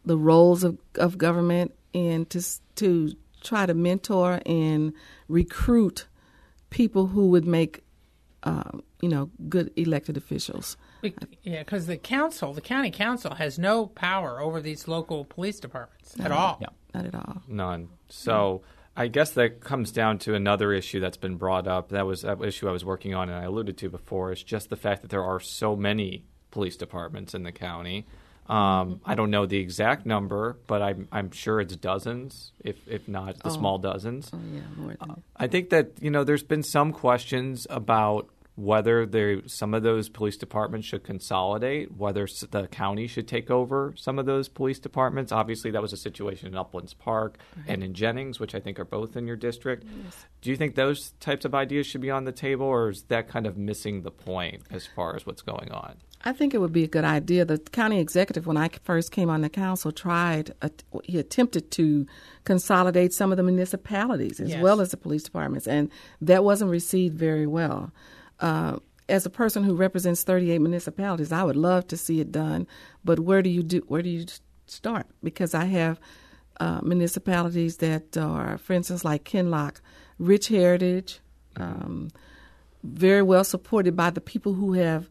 the 0.04 0.18
roles 0.18 0.64
of, 0.64 0.80
of 0.96 1.18
government, 1.18 1.72
and 1.94 2.28
to 2.32 2.42
to 2.76 3.14
try 3.42 3.68
to 3.68 3.76
mentor 3.76 4.42
and 4.48 4.94
recruit 5.30 6.08
people 6.72 7.08
who 7.14 7.30
would 7.30 7.46
make 7.46 7.84
uh, 8.42 8.80
you 9.04 9.10
know 9.10 9.30
good 9.50 9.70
elected 9.76 10.16
officials. 10.16 10.78
Yeah, 11.42 11.60
because 11.60 11.88
the 11.88 11.98
council, 11.98 12.54
the 12.54 12.62
county 12.62 12.90
council, 12.90 13.36
has 13.36 13.60
no 13.60 13.88
power 13.88 14.40
over 14.40 14.62
these 14.62 14.88
local 14.88 15.26
police 15.26 15.60
departments 15.60 16.18
no, 16.18 16.24
at 16.24 16.32
all. 16.32 16.58
Yeah. 16.62 16.70
Not 16.94 17.06
at 17.08 17.16
all. 17.16 17.42
None. 17.50 17.90
So 18.08 18.62
I 18.96 19.08
guess 19.08 19.32
that 19.32 19.60
comes 19.60 19.92
down 19.92 20.20
to 20.20 20.36
another 20.36 20.72
issue 20.72 21.02
that's 21.02 21.18
been 21.18 21.36
brought 21.36 21.68
up. 21.68 21.90
That 21.90 22.06
was 22.06 22.24
an 22.24 22.42
issue 22.46 22.70
I 22.70 22.72
was 22.72 22.86
working 22.86 23.14
on 23.14 23.28
and 23.28 23.38
I 23.38 23.44
alluded 23.44 23.78
to 23.80 23.90
before. 23.90 24.32
Is 24.32 24.42
just 24.42 24.70
the 24.70 24.78
fact 24.78 25.02
that 25.02 25.10
there 25.12 25.24
are 25.24 25.42
so 25.42 25.76
many 25.76 26.24
police 26.52 26.78
departments 26.78 27.34
in 27.34 27.44
the 27.44 27.52
county. 27.52 28.06
Um, 28.48 29.00
I 29.06 29.16
don't 29.16 29.32
know 29.32 29.46
the 29.46 29.58
exact 29.58 30.06
number, 30.06 30.58
but 30.68 30.82
I'm 30.82 31.08
I'm 31.12 31.32
sure 31.32 31.62
it's 31.62 31.76
dozens, 31.78 32.52
if 32.64 32.76
if 32.88 33.08
not 33.08 33.40
the 33.40 33.50
oh. 33.50 33.54
small 33.54 33.78
dozens. 33.78 34.30
Oh 34.34 34.40
yeah, 34.54 34.62
more 34.76 34.96
than. 35.00 35.12
Uh, 35.12 35.16
I 35.38 35.48
think 35.48 35.70
that 35.70 35.92
you 36.02 36.12
know 36.12 36.24
there's 36.24 36.44
been 36.44 36.64
some 36.64 36.92
questions 36.92 37.66
about 37.70 38.30
whether 38.56 39.06
there 39.06 39.48
some 39.48 39.74
of 39.74 39.82
those 39.82 40.10
police 40.10 40.38
departments 40.38 40.88
should 40.88 41.04
consolidate, 41.04 41.92
whether 41.96 42.28
the 42.52 42.68
county 42.68 43.08
should 43.08 43.28
take 43.28 43.50
over 43.50 43.94
some 43.98 44.20
of 44.20 44.26
those 44.26 44.48
police 44.48 44.78
departments. 44.78 45.32
Obviously, 45.32 45.72
that 45.72 45.82
was 45.82 45.92
a 45.92 45.98
situation 45.98 46.48
in 46.48 46.56
Uplands 46.56 46.94
Park 46.94 47.40
right. 47.58 47.66
and 47.68 47.84
in 47.84 47.94
Jennings, 47.94 48.40
which 48.40 48.54
I 48.54 48.60
think 48.60 48.80
are 48.80 48.86
both 48.86 49.16
in 49.16 49.26
your 49.26 49.36
district. 49.36 49.86
Yes. 50.04 50.26
Do 50.42 50.52
you 50.52 50.56
think 50.56 50.76
those 50.76 51.12
types 51.20 51.46
of 51.46 51.56
ideas 51.56 51.88
should 51.88 52.02
be 52.02 52.12
on 52.12 52.26
the 52.26 52.32
table, 52.32 52.68
or 52.68 52.90
is 52.90 53.04
that 53.04 53.28
kind 53.28 53.48
of 53.48 53.58
missing 53.58 54.04
the 54.04 54.12
point 54.12 54.62
as 54.70 54.86
far 54.86 55.16
as 55.16 55.26
what's 55.26 55.42
going 55.42 55.72
on? 55.72 55.96
I 56.26 56.32
think 56.32 56.54
it 56.54 56.60
would 56.60 56.72
be 56.72 56.84
a 56.84 56.88
good 56.88 57.04
idea. 57.04 57.44
The 57.44 57.58
county 57.58 58.00
executive, 58.00 58.46
when 58.46 58.56
I 58.56 58.70
first 58.84 59.12
came 59.12 59.30
on 59.30 59.42
the 59.42 59.50
council, 59.50 59.92
tried, 59.92 60.54
uh, 60.62 60.70
he 61.04 61.18
attempted 61.18 61.72
to 61.72 62.06
consolidate 62.46 63.14
some 63.14 63.32
of 63.32 63.38
the 63.38 63.44
municipalities 63.44 64.40
as 64.40 64.50
yes. 64.50 64.62
well 64.62 64.80
as 64.80 64.92
the 64.92 64.98
police 64.98 65.24
departments, 65.24 65.68
and 65.68 65.90
that 66.22 66.44
wasn't 66.44 66.70
received 66.70 67.18
very 67.18 67.48
well 67.48 67.92
uh, 68.44 68.78
as 69.10 69.26
a 69.26 69.30
person 69.30 69.64
who 69.64 69.74
represents 69.74 70.24
38 70.24 70.60
municipalities, 70.60 71.32
I 71.32 71.44
would 71.44 71.56
love 71.56 71.88
to 71.88 71.98
see 71.98 72.20
it 72.20 72.32
done. 72.32 72.68
But 73.04 73.20
where 73.20 73.42
do 73.42 73.50
you 73.50 73.64
do? 73.64 73.84
Where 73.88 74.02
do 74.02 74.10
you 74.10 74.26
start? 74.68 75.08
Because 75.24 75.54
I 75.54 75.66
have 75.66 76.00
uh, 76.60 76.82
municipalities 76.84 77.78
that 77.78 78.18
are, 78.18 78.58
for 78.58 78.74
instance, 78.74 79.04
like 79.04 79.24
Kinloch, 79.24 79.82
rich 80.20 80.50
heritage, 80.50 81.20
um, 81.56 82.12
very 82.84 83.24
well 83.24 83.46
supported 83.46 83.96
by 83.96 84.10
the 84.10 84.22
people 84.22 84.54
who 84.54 84.74
have 84.74 85.10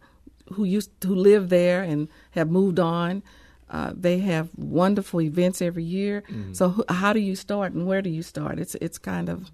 who 0.53 0.65
used 0.65 0.91
who 1.03 1.15
live 1.15 1.49
there 1.49 1.83
and 1.83 2.09
have 2.33 2.51
moved 2.51 2.79
on. 2.79 3.23
Uh, 3.71 3.93
they 3.97 4.19
have 4.19 4.51
wonderful 4.57 5.23
events 5.23 5.63
every 5.63 5.85
year. 5.85 6.23
Mm-hmm. 6.29 6.53
So, 6.53 6.85
how 6.91 7.15
do 7.15 7.21
you 7.21 7.35
start 7.35 7.73
and 7.73 7.87
where 7.87 8.03
do 8.03 8.11
you 8.11 8.23
start? 8.23 8.59
It's 8.59 8.75
it's 8.77 8.99
kind 8.99 9.31
of 9.31 9.51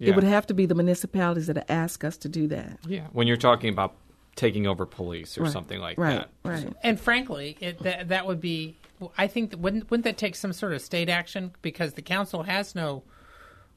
yeah. 0.00 0.10
It 0.10 0.14
would 0.14 0.24
have 0.24 0.46
to 0.46 0.54
be 0.54 0.64
the 0.64 0.74
municipalities 0.74 1.46
that 1.46 1.70
ask 1.70 2.04
us 2.04 2.16
to 2.18 2.28
do 2.28 2.48
that. 2.48 2.78
Yeah, 2.86 3.06
when 3.12 3.26
you're 3.26 3.36
talking 3.36 3.68
about 3.70 3.94
taking 4.34 4.66
over 4.66 4.86
police 4.86 5.36
or 5.36 5.42
right. 5.42 5.52
something 5.52 5.78
like 5.78 5.98
right. 5.98 6.20
that. 6.20 6.30
Right. 6.42 6.72
And 6.82 6.98
frankly, 6.98 7.58
it, 7.60 7.82
that 7.82 8.08
that 8.08 8.26
would 8.26 8.40
be. 8.40 8.78
I 9.16 9.26
think 9.26 9.50
that 9.50 9.60
wouldn't 9.60 9.90
wouldn't 9.90 10.04
that 10.04 10.16
take 10.16 10.34
some 10.34 10.52
sort 10.52 10.72
of 10.72 10.80
state 10.80 11.08
action 11.08 11.52
because 11.62 11.94
the 11.94 12.02
council 12.02 12.42
has 12.44 12.74
no. 12.74 13.02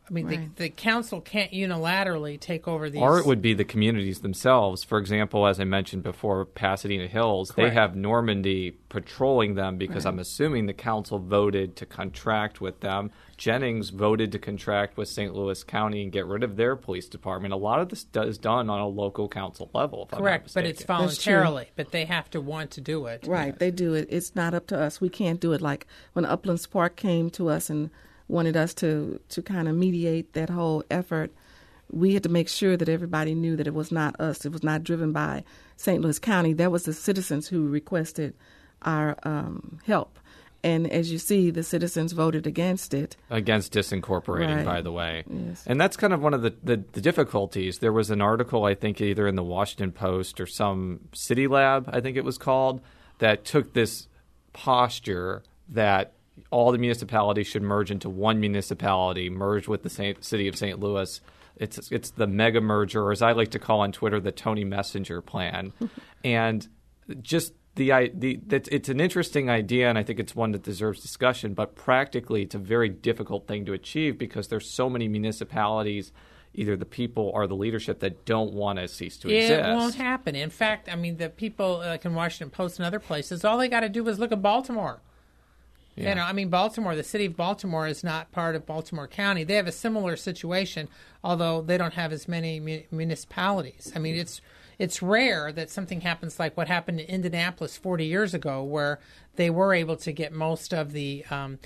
I 0.08 0.14
mean, 0.14 0.28
right. 0.28 0.56
the, 0.56 0.64
the 0.64 0.70
council 0.70 1.22
can't 1.22 1.52
unilaterally 1.52 2.40
take 2.40 2.68
over 2.68 2.90
these. 2.90 3.02
Or 3.02 3.20
it 3.20 3.26
would 3.26 3.42
be 3.42 3.54
the 3.54 3.64
communities 3.64 4.20
themselves. 4.20 4.84
For 4.84 4.98
example, 4.98 5.48
as 5.48 5.60
I 5.60 5.64
mentioned 5.64 6.04
before, 6.04 6.44
Pasadena 6.46 7.08
Hills, 7.08 7.52
Correct. 7.52 7.70
they 7.70 7.74
have 7.74 7.96
Normandy 7.96 8.72
patrolling 8.90 9.56
them 9.56 9.78
because 9.78 10.06
I'm 10.06 10.20
assuming 10.20 10.66
the 10.66 10.74
council 10.74 11.20
voted 11.20 11.76
to 11.78 11.86
contract 11.86 12.60
with 12.60 12.82
them 12.82 13.12
Jennings 13.38 13.90
voted 13.90 14.32
to 14.32 14.40
contract 14.40 14.96
with 14.96 15.10
St. 15.10 15.34
Louis 15.34 15.64
County 15.64 16.04
and 16.04 16.12
get 16.12 16.26
rid 16.26 16.44
of 16.44 16.56
their 16.56 16.76
police 16.76 17.08
department. 17.08 17.54
A 17.54 17.58
lot 17.58 17.80
of 17.80 17.90
this 17.90 18.06
is 18.16 18.38
done 18.38 18.70
on 18.70 18.80
a 18.80 18.88
local 18.88 19.28
council 19.28 19.70
level. 19.74 20.08
Correct, 20.12 20.54
but 20.54 20.66
it's 20.66 20.84
voluntarily. 20.84 21.70
But 21.76 21.92
they 21.92 22.06
have 22.06 22.30
to 22.32 22.42
want 22.42 22.72
to 22.72 22.82
do 22.82 23.06
it. 23.08 23.26
Right, 23.28 23.58
they 23.58 23.70
do 23.72 23.96
it. 23.96 24.08
It's 24.10 24.36
not 24.36 24.54
up 24.54 24.68
to 24.68 24.80
us. 24.80 25.02
We 25.02 25.10
can't 25.10 25.40
do 25.40 25.52
it. 25.52 25.62
Like 25.62 25.88
when 26.14 26.26
Uplands 26.26 26.68
Park 26.68 26.96
came 26.96 27.30
to 27.32 27.50
us 27.50 27.70
and 27.70 27.90
wanted 28.34 28.58
us 28.58 28.74
to 28.76 29.20
to 29.30 29.42
kind 29.42 29.68
of 29.68 29.76
mediate 29.76 30.34
that 30.34 30.50
whole 30.50 30.84
effort. 30.90 31.32
We 31.92 32.14
had 32.16 32.24
to 32.24 32.30
make 32.30 32.50
sure 32.50 32.76
that 32.76 32.90
everybody 32.90 33.36
knew 33.36 33.56
that 33.56 33.68
it 33.68 33.74
was 33.74 33.92
not 33.92 34.20
us. 34.20 34.46
It 34.46 34.52
was 34.52 34.64
not 34.64 34.84
driven 34.84 35.12
by 35.12 35.44
St. 35.78 36.02
Louis 36.02 36.18
County. 36.18 36.54
That 36.54 36.72
was 36.72 36.84
the 36.84 36.94
citizens 36.94 37.48
who 37.48 37.68
requested 37.68 38.34
our 38.82 39.16
um, 39.24 39.80
help 39.86 40.18
and 40.64 40.90
as 40.90 41.12
you 41.12 41.18
see, 41.18 41.52
the 41.52 41.62
citizens 41.62 42.14
voted 42.14 42.48
against 42.48 42.94
it. 42.94 43.18
Against 43.30 43.74
disincorporating, 43.74 44.58
right. 44.58 44.66
by 44.66 44.82
the 44.82 44.94
way. 44.94 45.26
Yes. 45.30 45.64
And 45.68 45.80
that's 45.80 45.98
kind 45.98 46.14
of 46.14 46.22
one 46.22 46.34
of 46.34 46.42
the, 46.42 46.56
the, 46.64 46.84
the, 46.94 47.02
difficulties. 47.02 47.80
There 47.80 47.92
was 47.92 48.10
an 48.10 48.22
article, 48.22 48.64
I 48.64 48.74
think, 48.74 49.02
either 49.02 49.28
in 49.28 49.36
the 49.36 49.44
Washington 49.44 49.92
Post 49.92 50.40
or 50.40 50.48
some 50.48 51.02
City 51.14 51.48
Lab, 51.48 51.90
I 51.92 52.00
think 52.00 52.16
it 52.16 52.24
was 52.24 52.38
called, 52.38 52.80
that 53.20 53.44
took 53.44 53.74
this 53.74 54.08
posture 54.54 55.44
that 55.68 56.14
all 56.54 56.72
the 56.72 56.78
municipalities 56.78 57.48
should 57.48 57.64
merge 57.64 57.90
into 57.90 58.10
one 58.10 58.40
municipality, 58.40 59.30
merge 59.30 59.68
with 59.68 59.82
the 59.82 59.90
Saint, 59.90 60.24
city 60.24 60.48
of 60.48 60.56
St. 60.56 60.80
Louis. 60.80 61.20
It's 61.58 61.92
it's 61.92 62.12
the 62.12 62.28
mega 62.28 62.62
merger, 62.62 63.02
or 63.02 63.12
as 63.12 63.22
I 63.22 63.32
like 63.32 63.52
to 63.52 63.60
call 63.60 63.82
on 63.82 63.92
Twitter, 63.92 64.20
the 64.20 64.32
Tony 64.32 64.64
Messenger 64.64 65.22
plan, 65.22 65.74
and 66.24 66.68
just 67.22 67.54
the, 67.76 68.12
the 68.14 68.40
that 68.48 68.68
it's 68.72 68.90
an 68.90 69.00
interesting 69.00 69.50
idea, 69.50 69.90
and 69.90 69.98
I 69.98 70.04
think 70.04 70.20
it's 70.20 70.36
one 70.36 70.52
that 70.52 70.64
deserves 70.64 71.02
discussion. 71.02 71.54
But 71.54 71.76
practically, 71.76 72.44
it's 72.44 72.56
a 72.56 72.60
very 72.60 72.90
difficult 72.90 73.48
thing 73.48 73.66
to 73.66 73.74
achieve 73.74 74.18
because 74.18 74.48
there's 74.48 74.70
so 74.70 74.90
many 74.90 75.08
municipalities, 75.08 76.12
either 76.54 76.78
the 76.78 76.86
people 76.86 77.32
or 77.34 77.48
the 77.48 77.56
leadership, 77.56 78.00
that 78.00 78.26
don't 78.26 78.54
want 78.54 78.78
to 78.80 78.88
cease 78.88 79.18
to 79.18 79.30
it 79.30 79.44
exist. 79.44 79.60
It 79.60 79.74
won't 79.74 79.96
happen. 79.96 80.36
In 80.36 80.52
fact, 80.52 80.88
I 80.88 80.96
mean, 80.96 81.18
the 81.18 81.30
people 81.30 81.80
like 81.80 82.06
in 82.06 82.14
Washington 82.14 82.52
Post 82.52 82.78
and 82.78 82.86
other 82.86 83.00
places, 83.00 83.44
all 83.44 83.58
they 83.58 83.68
got 83.68 83.82
to 83.82 83.90
do 83.90 84.08
is 84.08 84.20
look 84.20 84.32
at 84.32 84.42
Baltimore. 84.42 85.02
Yeah. 85.96 86.10
You 86.10 86.16
know, 86.16 86.24
I 86.24 86.34
mean, 86.34 86.50
Baltimore, 86.50 86.96
the 86.96 87.04
city 87.04 87.26
of 87.26 87.38
Baltimore 87.38 87.88
is 87.88 88.04
not 88.04 88.32
part 88.32 88.56
of 88.56 88.66
Baltimore 88.66 89.08
County. 89.08 89.44
They 89.44 89.56
have 89.56 89.68
a 89.68 89.72
similar 89.72 90.16
situation, 90.16 90.90
although 91.24 91.62
they 91.62 91.78
don't 91.78 91.94
have 91.94 92.12
as 92.12 92.28
many 92.28 92.60
municipalities. 92.92 93.92
I 93.96 94.00
mean, 94.00 94.16
it's 94.16 94.42
it's 94.80 95.04
rare 95.04 95.52
that 95.52 95.70
something 95.70 96.02
happens 96.02 96.40
like 96.40 96.58
what 96.58 96.68
happened 96.68 97.00
in 97.00 97.08
Indianapolis 97.08 97.78
40 97.78 98.06
years 98.06 98.34
ago, 98.34 98.64
where 98.64 99.00
they 99.36 99.50
were 99.50 99.74
able 99.74 99.96
to 99.98 100.12
get 100.12 100.34
most 100.34 100.74
of 100.74 100.94
the 100.94 101.24
um, 101.30 101.60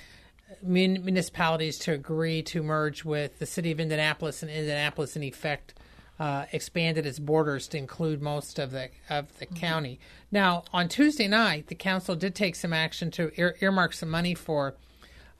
mun- 0.62 1.02
municipalities 1.04 1.78
to 1.78 1.92
agree 1.92 2.42
to 2.42 2.62
merge 2.62 3.04
with 3.04 3.38
the 3.38 3.46
city 3.46 3.70
of 3.70 3.80
Indianapolis, 3.80 4.42
and 4.42 4.50
Indianapolis, 4.50 5.16
in 5.16 5.22
effect, 5.22 5.74
uh, 6.18 6.46
expanded 6.52 7.06
its 7.06 7.18
borders 7.18 7.68
to 7.68 7.78
include 7.78 8.20
most 8.20 8.58
of 8.58 8.72
the 8.72 8.90
of 9.08 9.38
the 9.38 9.46
mm-hmm. 9.46 9.56
county. 9.56 10.00
Now, 10.30 10.64
on 10.72 10.88
Tuesday 10.88 11.28
night, 11.28 11.68
the 11.68 11.74
council 11.74 12.16
did 12.16 12.34
take 12.34 12.56
some 12.56 12.72
action 12.72 13.10
to 13.12 13.30
ear- 13.36 13.56
earmark 13.60 13.92
some 13.92 14.10
money 14.10 14.34
for 14.34 14.74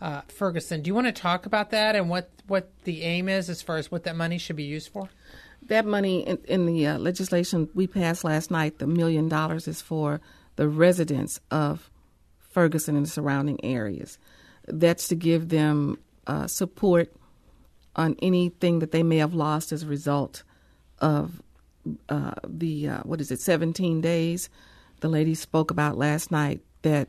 uh, 0.00 0.22
Ferguson. 0.28 0.82
Do 0.82 0.88
you 0.88 0.94
want 0.94 1.08
to 1.08 1.12
talk 1.12 1.46
about 1.46 1.70
that 1.70 1.96
and 1.96 2.08
what 2.08 2.30
what 2.46 2.70
the 2.84 3.02
aim 3.02 3.28
is 3.28 3.50
as 3.50 3.62
far 3.62 3.76
as 3.76 3.90
what 3.90 4.04
that 4.04 4.16
money 4.16 4.38
should 4.38 4.56
be 4.56 4.64
used 4.64 4.90
for? 4.90 5.08
that 5.68 5.86
money 5.86 6.20
in, 6.20 6.38
in 6.44 6.66
the 6.66 6.86
uh, 6.86 6.98
legislation 6.98 7.68
we 7.74 7.86
passed 7.86 8.24
last 8.24 8.50
night, 8.50 8.78
the 8.78 8.86
million 8.86 9.28
dollars 9.28 9.68
is 9.68 9.80
for 9.80 10.20
the 10.56 10.68
residents 10.68 11.40
of 11.50 11.90
Ferguson 12.38 12.96
and 12.96 13.06
the 13.06 13.10
surrounding 13.10 13.62
areas. 13.64 14.18
That's 14.66 15.08
to 15.08 15.14
give 15.14 15.48
them 15.48 15.98
uh, 16.26 16.46
support 16.46 17.12
on 17.96 18.16
anything 18.20 18.80
that 18.80 18.92
they 18.92 19.02
may 19.02 19.18
have 19.18 19.34
lost 19.34 19.72
as 19.72 19.82
a 19.82 19.86
result 19.86 20.42
of 21.00 21.40
uh, 22.08 22.34
the 22.46 22.88
uh, 22.88 22.98
what 23.04 23.20
is 23.20 23.30
it, 23.30 23.40
17 23.40 24.00
days. 24.00 24.48
The 25.00 25.08
lady 25.08 25.34
spoke 25.34 25.70
about 25.70 25.96
last 25.96 26.30
night 26.30 26.60
that 26.82 27.08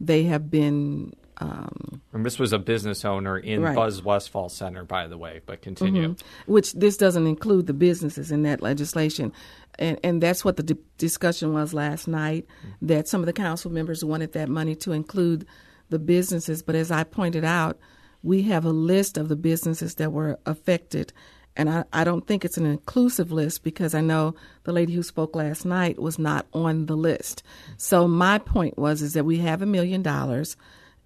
they 0.00 0.24
have 0.24 0.50
been. 0.50 1.14
Um, 1.38 2.02
And 2.12 2.24
this 2.26 2.38
was 2.38 2.52
a 2.52 2.58
business 2.58 3.02
owner 3.04 3.38
in 3.38 3.62
Right. 3.62 3.74
Buzz 3.74 4.02
Westfall 4.02 4.50
Center, 4.50 4.84
by 4.84 5.06
the 5.08 5.16
way. 5.16 5.40
But 5.46 5.62
continue. 5.62 6.16
which 6.46 6.74
this 6.74 6.98
doesn't 6.98 7.26
include 7.26 7.66
the 7.66 7.72
businesses 7.72 8.30
in 8.30 8.42
that 8.42 8.60
legislation. 8.60 9.32
And, 9.78 9.98
and 10.04 10.22
that's 10.22 10.44
what 10.44 10.56
the 10.58 10.62
di- 10.62 10.76
discussion 10.98 11.54
was 11.54 11.72
last 11.72 12.06
night, 12.08 12.46
that 12.82 13.08
some 13.08 13.20
of 13.22 13.26
the 13.26 13.32
council 13.32 13.70
members 13.70 14.04
wanted 14.04 14.32
that 14.34 14.50
money 14.50 14.74
to 14.76 14.92
include 14.92 15.46
the 15.88 15.98
businesses. 15.98 16.62
But 16.62 16.74
as 16.74 16.90
I 16.90 17.04
pointed 17.04 17.44
out, 17.44 17.78
we 18.22 18.42
have 18.42 18.66
a 18.66 18.70
list 18.72 19.16
of 19.16 19.28
the 19.28 19.36
businesses 19.36 19.94
that 19.94 20.12
were 20.12 20.38
affected. 20.44 21.14
And 21.56 21.68
I, 21.68 21.84
I 21.92 22.04
don't 22.04 22.26
think 22.26 22.44
it's 22.44 22.56
an 22.56 22.66
inclusive 22.66 23.32
list 23.32 23.64
because 23.64 23.94
I 23.94 24.00
know 24.00 24.34
the 24.64 24.72
lady 24.72 24.94
who 24.94 25.02
spoke 25.02 25.34
last 25.34 25.64
night 25.64 25.98
was 25.98 26.18
not 26.18 26.46
on 26.54 26.86
the 26.86 26.96
list. 26.96 27.42
So 27.76 28.06
my 28.06 28.38
point 28.38 28.78
was 28.78 29.02
is 29.02 29.14
that 29.14 29.24
we 29.24 29.38
have 29.38 29.60
a 29.60 29.66
million 29.66 30.02
dollars 30.02 30.56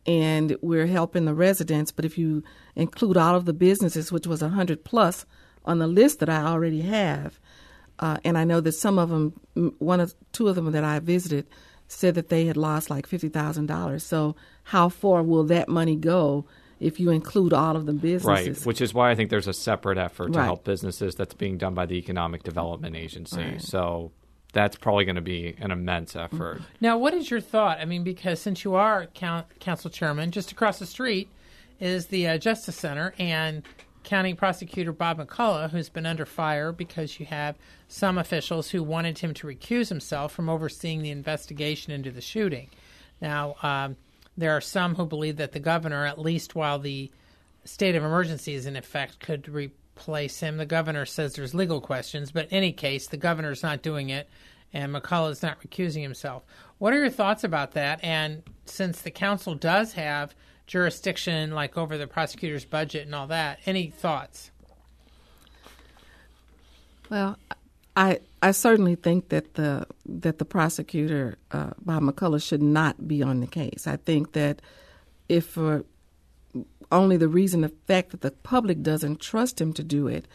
and 0.07 0.57
we're 0.61 0.87
helping 0.87 1.24
the 1.24 1.35
residents. 1.35 1.92
But 1.92 2.04
if 2.04 2.18
you 2.18 2.42
include 2.76 3.16
all 3.16 3.35
of 3.35 3.46
the 3.46 3.52
businesses, 3.54 4.12
which 4.12 4.26
was 4.26 4.42
a 4.42 4.50
hundred 4.50 4.85
plus 4.85 5.24
on 5.64 5.78
the 5.78 5.87
list 5.87 6.20
that 6.20 6.28
I 6.28 6.42
already 6.42 6.83
have, 6.83 7.40
uh, 7.98 8.18
and 8.24 8.37
I 8.37 8.44
know 8.44 8.61
that 8.61 8.72
some 8.72 8.98
of 8.98 9.09
them, 9.09 9.74
one 9.78 10.00
of 10.00 10.14
two 10.33 10.48
of 10.48 10.57
them 10.57 10.70
that 10.72 10.85
I 10.85 10.98
visited, 10.98 11.46
said 11.88 12.16
that 12.16 12.28
they 12.28 12.46
had 12.46 12.57
lost 12.57 12.90
like 12.90 13.07
fifty 13.07 13.28
thousand 13.28 13.66
dollars. 13.66 14.04
So 14.04 14.37
how 14.64 14.88
far 14.88 15.22
will 15.22 15.44
that 15.44 15.68
money 15.68 15.96
go 15.96 16.44
if 16.80 16.98
you 17.00 17.10
include 17.10 17.52
all 17.52 17.76
of 17.76 17.87
the 17.87 17.92
businesses. 17.92 18.58
Right, 18.58 18.66
which 18.66 18.80
is 18.80 18.92
why 18.92 19.10
I 19.10 19.14
think 19.14 19.30
there's 19.30 19.48
a 19.48 19.52
separate 19.52 19.98
effort 19.98 20.32
to 20.32 20.38
Right. 20.38 20.44
help 20.44 20.64
businesses 20.64 21.14
that's 21.14 21.34
being 21.34 21.58
done 21.58 21.74
by 21.74 21.87
the 21.87 21.94
Economic 21.96 22.42
Development 22.42 22.94
Agency. 22.96 23.40
Right. 23.42 23.62
So 23.62 24.12
that's 24.52 24.76
probably 24.76 25.04
going 25.04 25.16
to 25.16 25.22
be 25.22 25.54
an 25.58 25.70
immense 25.70 26.14
effort. 26.16 26.62
Now, 26.80 26.96
what 26.98 27.14
is 27.14 27.30
your 27.30 27.40
thought? 27.40 27.78
I 27.80 27.84
mean, 27.84 28.04
because 28.04 28.40
since 28.40 28.64
you 28.64 28.74
are 28.74 29.06
coun 29.14 29.44
council 29.60 29.90
chairman, 29.90 30.30
just 30.30 30.52
across 30.52 30.78
the 30.78 30.87
street 30.87 31.28
is 31.80 32.06
the 32.06 32.28
uh, 32.28 32.38
Justice 32.38 32.76
Center, 32.76 33.14
and 33.18 33.62
County 34.04 34.34
Prosecutor 34.34 34.92
Bob 34.92 35.18
McCulloch, 35.18 35.70
who's 35.70 35.88
been 35.88 36.06
under 36.06 36.26
fire 36.26 36.72
because 36.72 37.18
you 37.18 37.26
have 37.26 37.56
some 37.88 38.18
officials 38.18 38.70
who 38.70 38.82
wanted 38.82 39.18
him 39.18 39.34
to 39.34 39.46
recuse 39.46 39.88
himself 39.88 40.32
from 40.32 40.48
overseeing 40.48 41.02
the 41.02 41.10
investigation 41.10 41.92
into 41.92 42.10
the 42.10 42.20
shooting. 42.20 42.68
Now, 43.20 43.56
um, 43.62 43.96
there 44.36 44.56
are 44.56 44.60
some 44.60 44.94
who 44.94 45.06
believe 45.06 45.36
that 45.36 45.52
the 45.52 45.60
governor, 45.60 46.06
at 46.06 46.18
least 46.18 46.54
while 46.54 46.78
the 46.78 47.10
state 47.64 47.94
of 47.94 48.04
emergency 48.04 48.54
is 48.54 48.66
in 48.66 48.76
effect, 48.76 49.20
could 49.20 49.48
replace 49.48 50.40
him. 50.40 50.56
The 50.56 50.66
governor 50.66 51.06
says 51.06 51.34
there's 51.34 51.54
legal 51.54 51.80
questions, 51.80 52.32
but 52.32 52.46
in 52.46 52.56
any 52.56 52.72
case, 52.72 53.06
the 53.06 53.16
governor's 53.16 53.62
not 53.62 53.82
doing 53.82 54.10
it, 54.10 54.28
and 54.72 54.94
McCulloch 54.94 55.30
is 55.30 55.42
not 55.42 55.60
recusing 55.62 56.02
himself. 56.02 56.44
What 56.78 56.92
are 56.92 56.98
your 56.98 57.10
thoughts 57.10 57.44
about 57.44 57.72
that? 57.72 58.02
And 58.02 58.42
since 58.66 59.00
the 59.00 59.10
council 59.10 59.54
does 59.54 59.92
have 59.92 60.34
jurisdiction, 60.66 61.52
like 61.52 61.78
over 61.78 61.96
the 61.96 62.06
prosecutor's 62.06 62.64
budget 62.64 63.06
and 63.06 63.14
all 63.14 63.28
that, 63.28 63.60
any 63.66 63.90
thoughts? 63.90 64.50
Well, 67.10 67.38
I 67.96 68.20
I 68.42 68.50
certainly 68.50 68.94
think 68.94 69.28
that 69.28 69.54
the 69.54 69.87
that 70.07 70.38
the 70.38 70.44
prosecutor 70.44 71.38
uh, 71.52 71.70
Bob 71.85 72.02
McCulloch 72.02 72.46
should 72.46 72.62
not 72.62 73.07
be 73.07 73.22
on 73.22 73.40
the 73.40 73.46
case. 73.46 73.87
I 73.87 73.96
think 73.96 74.33
that 74.33 74.61
if 75.28 75.46
for 75.46 75.85
only 76.92 77.16
the 77.16 77.28
reason 77.28 77.62
the 77.62 77.72
fact 77.87 78.11
that 78.11 78.20
the 78.20 78.30
public 78.30 78.83
doesn't 78.83 79.20
trust 79.20 79.61
him 79.61 79.72
to 79.74 79.83
do 79.83 80.07
it, 80.09 80.26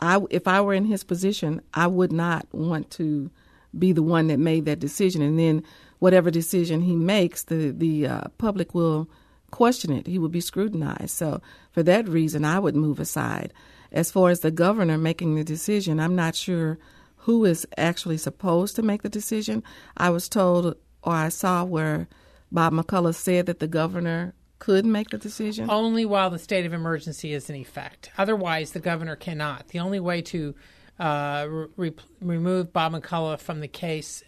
I 0.00 0.20
if 0.30 0.48
I 0.48 0.60
were 0.60 0.74
in 0.74 0.86
his 0.86 1.04
position, 1.04 1.60
I 1.72 1.86
would 1.86 2.12
not 2.12 2.46
want 2.52 2.90
to 2.92 3.30
be 3.78 3.92
the 3.92 4.02
one 4.02 4.26
that 4.26 4.38
made 4.38 4.64
that 4.66 4.80
decision, 4.80 5.22
and 5.22 5.38
then 5.38 5.62
whatever 6.00 6.30
decision 6.30 6.82
he 6.82 6.96
makes, 6.96 7.44
the 7.44 7.70
the 7.70 8.06
uh, 8.06 8.24
public 8.38 8.74
will 8.74 9.08
question 9.52 9.92
it. 9.92 10.06
He 10.06 10.18
will 10.18 10.28
be 10.28 10.40
scrutinized. 10.40 11.10
So 11.10 11.40
for 11.70 11.82
that 11.84 12.08
reason, 12.08 12.44
I 12.44 12.58
would 12.58 12.74
move 12.74 12.98
aside. 12.98 13.52
As 13.92 14.10
far 14.10 14.30
as 14.30 14.40
the 14.40 14.50
governor 14.50 14.96
making 14.98 15.34
the 15.34 15.44
decision, 15.44 16.00
I'm 16.00 16.16
not 16.16 16.34
sure 16.34 16.78
who 17.16 17.44
is 17.44 17.66
actually 17.76 18.16
supposed 18.16 18.74
to 18.76 18.82
make 18.82 19.02
the 19.02 19.08
decision. 19.08 19.62
I 19.96 20.10
was 20.10 20.28
told, 20.28 20.74
or 21.02 21.12
I 21.12 21.28
saw 21.28 21.62
where 21.64 22.08
Bob 22.50 22.72
McCulloch 22.72 23.14
said 23.14 23.46
that 23.46 23.60
the 23.60 23.68
governor 23.68 24.34
could 24.58 24.86
make 24.86 25.10
the 25.10 25.18
decision. 25.18 25.68
Only 25.70 26.04
while 26.04 26.30
the 26.30 26.38
state 26.38 26.64
of 26.66 26.72
emergency 26.72 27.32
is 27.34 27.50
in 27.50 27.56
effect. 27.56 28.10
Otherwise, 28.16 28.72
the 28.72 28.80
governor 28.80 29.14
cannot. 29.16 29.68
The 29.68 29.80
only 29.80 30.00
way 30.00 30.22
to 30.22 30.54
uh, 30.98 31.46
re- 31.76 31.92
remove 32.20 32.72
Bob 32.72 32.92
McCulloch 32.92 33.40
from 33.40 33.60
the 33.60 33.68
case 33.68 34.22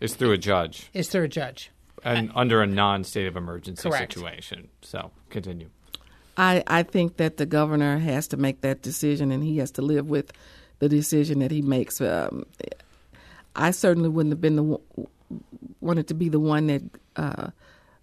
It's 0.00 0.14
through 0.14 0.32
a 0.32 0.38
judge 0.38 0.88
is 0.94 1.08
through 1.08 1.24
a 1.24 1.28
judge. 1.28 1.70
and 2.04 2.30
under 2.34 2.62
a 2.62 2.66
non-state 2.66 3.26
of 3.26 3.36
emergency 3.36 3.88
Correct. 3.88 4.14
situation. 4.14 4.68
So 4.82 5.10
continue. 5.28 5.70
I, 6.40 6.62
I 6.66 6.82
think 6.84 7.18
that 7.18 7.36
the 7.36 7.44
governor 7.44 7.98
has 7.98 8.26
to 8.28 8.36
make 8.38 8.62
that 8.62 8.80
decision, 8.80 9.30
and 9.30 9.42
he 9.44 9.58
has 9.58 9.70
to 9.72 9.82
live 9.82 10.08
with 10.08 10.32
the 10.78 10.88
decision 10.88 11.40
that 11.40 11.50
he 11.50 11.60
makes. 11.60 12.00
Um, 12.00 12.46
I 13.54 13.72
certainly 13.72 14.08
wouldn't 14.08 14.32
have 14.32 14.40
been 14.40 14.56
the 14.56 14.78
wanted 15.80 16.08
to 16.08 16.14
be 16.14 16.28
the 16.30 16.40
one 16.40 16.66
that 16.68 16.82
uh, 17.16 17.50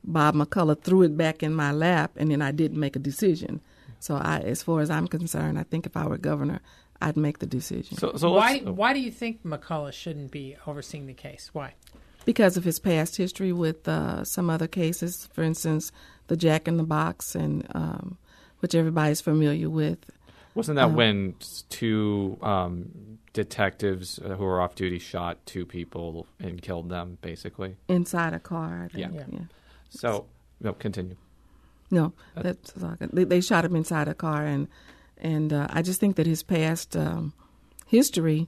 Bob 0.03 0.35
McCulloch 0.35 0.81
threw 0.83 1.01
it 1.01 1.17
back 1.17 1.41
in 1.41 1.53
my 1.53 1.71
lap, 1.71 2.11
and 2.15 2.29
then 2.29 2.41
I 2.43 2.51
didn't 2.51 2.79
make 2.79 2.95
a 2.95 2.99
decision. 2.99 3.59
So, 3.99 4.15
I, 4.15 4.37
as 4.39 4.61
far 4.61 4.81
as 4.81 4.91
I'm 4.91 5.07
concerned, 5.07 5.57
I 5.57 5.63
think 5.63 5.87
if 5.87 5.97
I 5.97 6.05
were 6.05 6.17
governor, 6.19 6.59
I'd 7.01 7.17
make 7.17 7.39
the 7.39 7.47
decision 7.47 7.97
So, 7.97 8.13
so 8.15 8.33
why? 8.33 8.61
let's- 8.63 8.65
Why 8.65 8.93
do 8.93 8.99
you 8.99 9.09
think 9.11 9.43
McCulloch 9.43 9.93
shouldn't 9.93 10.29
be 10.31 10.55
overseeing 10.67 11.07
the 11.07 11.13
case? 11.15 11.49
Why? 11.53 11.73
because 12.25 12.57
of 12.57 12.65
his 12.65 12.77
past 12.77 13.15
history 13.15 13.53
with 13.53 13.87
uh, 13.87 14.21
some 14.25 14.49
other 14.49 14.67
cases. 14.67 15.29
For 15.31 15.43
instance, 15.43 15.93
the 16.27 16.35
Jack 16.35 16.67
in 16.67 16.75
the 16.75 16.83
Box, 16.83 17.35
and 17.35 17.65
um, 17.73 18.17
which 18.59 18.75
everybody's 18.75 19.21
familiar 19.21 19.69
with. 19.69 19.99
Wasn't 20.55 20.77
that 20.77 20.91
when 20.91 21.35
two 21.69 22.37
um, 22.41 23.19
detectives 23.33 24.17
uh, 24.17 24.29
who 24.29 24.43
were 24.43 24.59
off 24.59 24.73
duty 24.73 24.97
shot 24.97 25.37
two 25.45 25.65
people 25.67 26.25
and 26.39 26.59
killed 26.61 26.89
them, 26.89 27.19
basically? 27.21 27.75
inside 27.87 28.33
a 28.33 28.39
car. 28.39 28.85
I 28.85 28.87
think. 28.87 29.13
Yeah. 29.13 29.25
yeah. 29.29 29.39
So, 29.89 30.25
no, 30.59 30.73
continue. 30.73 31.15
No, 31.91 32.13
that's 32.35 32.73
they, 33.13 33.23
they 33.23 33.41
shot 33.41 33.65
him 33.65 33.75
inside 33.75 34.07
a 34.07 34.13
car, 34.13 34.45
and 34.45 34.67
and 35.17 35.53
uh, 35.53 35.67
I 35.69 35.81
just 35.81 35.99
think 35.99 36.15
that 36.17 36.27
his 36.27 36.43
past 36.43 36.97
um, 36.97 37.33
history 37.85 38.47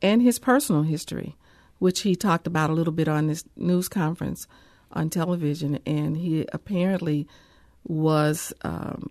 and 0.00 0.22
his 0.22 0.38
personal 0.38 0.82
history, 0.82 1.36
which 1.78 2.00
he 2.00 2.14
talked 2.14 2.46
about 2.46 2.70
a 2.70 2.72
little 2.72 2.92
bit 2.92 3.08
on 3.08 3.26
this 3.26 3.44
news 3.56 3.88
conference 3.88 4.46
on 4.92 5.10
television, 5.10 5.78
and 5.84 6.16
he 6.16 6.46
apparently 6.52 7.26
was 7.86 8.52
um, 8.62 9.10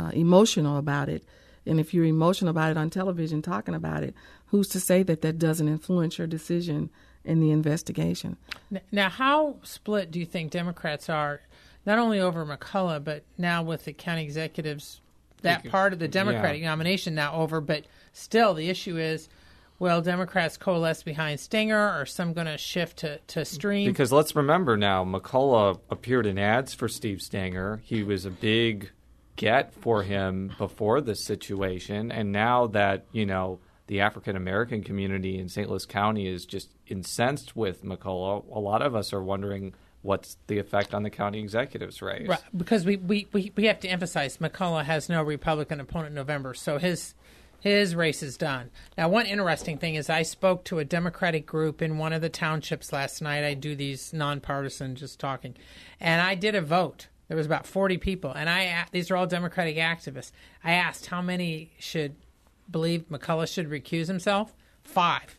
uh, 0.00 0.10
emotional 0.10 0.78
about 0.78 1.08
it. 1.08 1.24
And 1.66 1.78
if 1.78 1.92
you're 1.92 2.04
emotional 2.04 2.50
about 2.50 2.70
it 2.70 2.76
on 2.76 2.90
television, 2.90 3.42
talking 3.42 3.74
about 3.74 4.02
it, 4.02 4.14
who's 4.46 4.68
to 4.68 4.80
say 4.80 5.02
that 5.02 5.20
that 5.22 5.38
doesn't 5.38 5.68
influence 5.68 6.18
your 6.18 6.26
decision 6.26 6.90
in 7.24 7.40
the 7.40 7.50
investigation? 7.50 8.36
Now, 8.90 9.10
how 9.10 9.56
split 9.62 10.10
do 10.10 10.18
you 10.18 10.26
think 10.26 10.50
Democrats 10.50 11.10
are, 11.10 11.42
not 11.84 11.98
only 11.98 12.18
over 12.18 12.46
McCulloch, 12.46 13.04
but 13.04 13.24
now 13.36 13.62
with 13.62 13.84
the 13.84 13.92
county 13.92 14.24
executives, 14.24 15.00
that 15.42 15.68
part 15.68 15.92
of 15.92 15.98
the 15.98 16.08
Democratic 16.08 16.62
nomination 16.62 17.14
now 17.14 17.34
over, 17.34 17.60
but 17.60 17.84
still 18.12 18.54
the 18.54 18.68
issue 18.68 18.96
is, 18.96 19.28
will 19.78 20.02
Democrats 20.02 20.56
coalesce 20.56 21.02
behind 21.02 21.40
Stenger, 21.40 22.00
or 22.00 22.06
some 22.06 22.32
going 22.32 22.46
to 22.46 22.58
shift 22.58 22.98
to, 22.98 23.18
to 23.28 23.44
Stream? 23.44 23.88
Because 23.88 24.12
let's 24.12 24.34
remember 24.34 24.76
now, 24.76 25.04
McCulloch 25.04 25.80
appeared 25.90 26.26
in 26.26 26.38
ads 26.38 26.74
for 26.74 26.88
Steve 26.88 27.20
Stenger. 27.22 27.80
He 27.84 28.02
was 28.02 28.24
a 28.24 28.30
big 28.30 28.90
get 29.40 29.72
for 29.72 30.02
him 30.02 30.52
before 30.58 31.00
this 31.00 31.24
situation, 31.24 32.12
and 32.12 32.30
now 32.30 32.66
that 32.66 33.06
you 33.10 33.24
know 33.24 33.58
the 33.86 34.00
African 34.00 34.36
American 34.36 34.84
community 34.84 35.38
in 35.38 35.48
St. 35.48 35.68
Louis 35.68 35.86
County 35.86 36.28
is 36.28 36.44
just 36.44 36.68
incensed 36.86 37.56
with 37.56 37.82
McCulloch, 37.82 38.44
a 38.54 38.58
lot 38.60 38.82
of 38.82 38.94
us 38.94 39.14
are 39.14 39.22
wondering 39.22 39.72
what's 40.02 40.36
the 40.46 40.58
effect 40.58 40.92
on 40.92 41.04
the 41.04 41.10
county 41.10 41.40
executives 41.40 42.02
race. 42.02 42.28
Right, 42.28 42.40
because 42.54 42.84
we, 42.84 42.96
we, 42.98 43.28
we, 43.32 43.50
we 43.56 43.64
have 43.64 43.80
to 43.80 43.88
emphasize 43.88 44.36
McCulloch 44.36 44.84
has 44.84 45.08
no 45.08 45.22
Republican 45.22 45.80
opponent 45.80 46.10
in 46.10 46.14
November, 46.16 46.52
so 46.52 46.76
his 46.76 47.14
his 47.60 47.94
race 47.94 48.22
is 48.22 48.36
done. 48.36 48.70
Now, 48.98 49.08
one 49.08 49.26
interesting 49.26 49.78
thing 49.78 49.94
is 49.94 50.10
I 50.10 50.22
spoke 50.22 50.64
to 50.64 50.80
a 50.80 50.84
Democratic 50.84 51.46
group 51.46 51.80
in 51.80 51.96
one 51.96 52.12
of 52.12 52.20
the 52.20 52.28
townships 52.28 52.92
last 52.92 53.22
night. 53.22 53.44
I 53.44 53.54
do 53.54 53.74
these 53.74 54.12
nonpartisan, 54.12 54.96
just 54.96 55.18
talking, 55.18 55.56
and 55.98 56.20
I 56.20 56.34
did 56.34 56.54
a 56.54 56.60
vote. 56.60 57.08
There 57.30 57.36
was 57.36 57.46
about 57.46 57.64
forty 57.64 57.96
people, 57.96 58.32
and 58.32 58.50
I 58.50 58.86
these 58.90 59.08
are 59.08 59.16
all 59.16 59.24
Democratic 59.24 59.76
activists. 59.76 60.32
I 60.64 60.72
asked 60.72 61.06
how 61.06 61.22
many 61.22 61.70
should 61.78 62.16
believe 62.68 63.08
McCulloch 63.08 63.54
should 63.54 63.70
recuse 63.70 64.08
himself. 64.08 64.52
Five. 64.82 65.38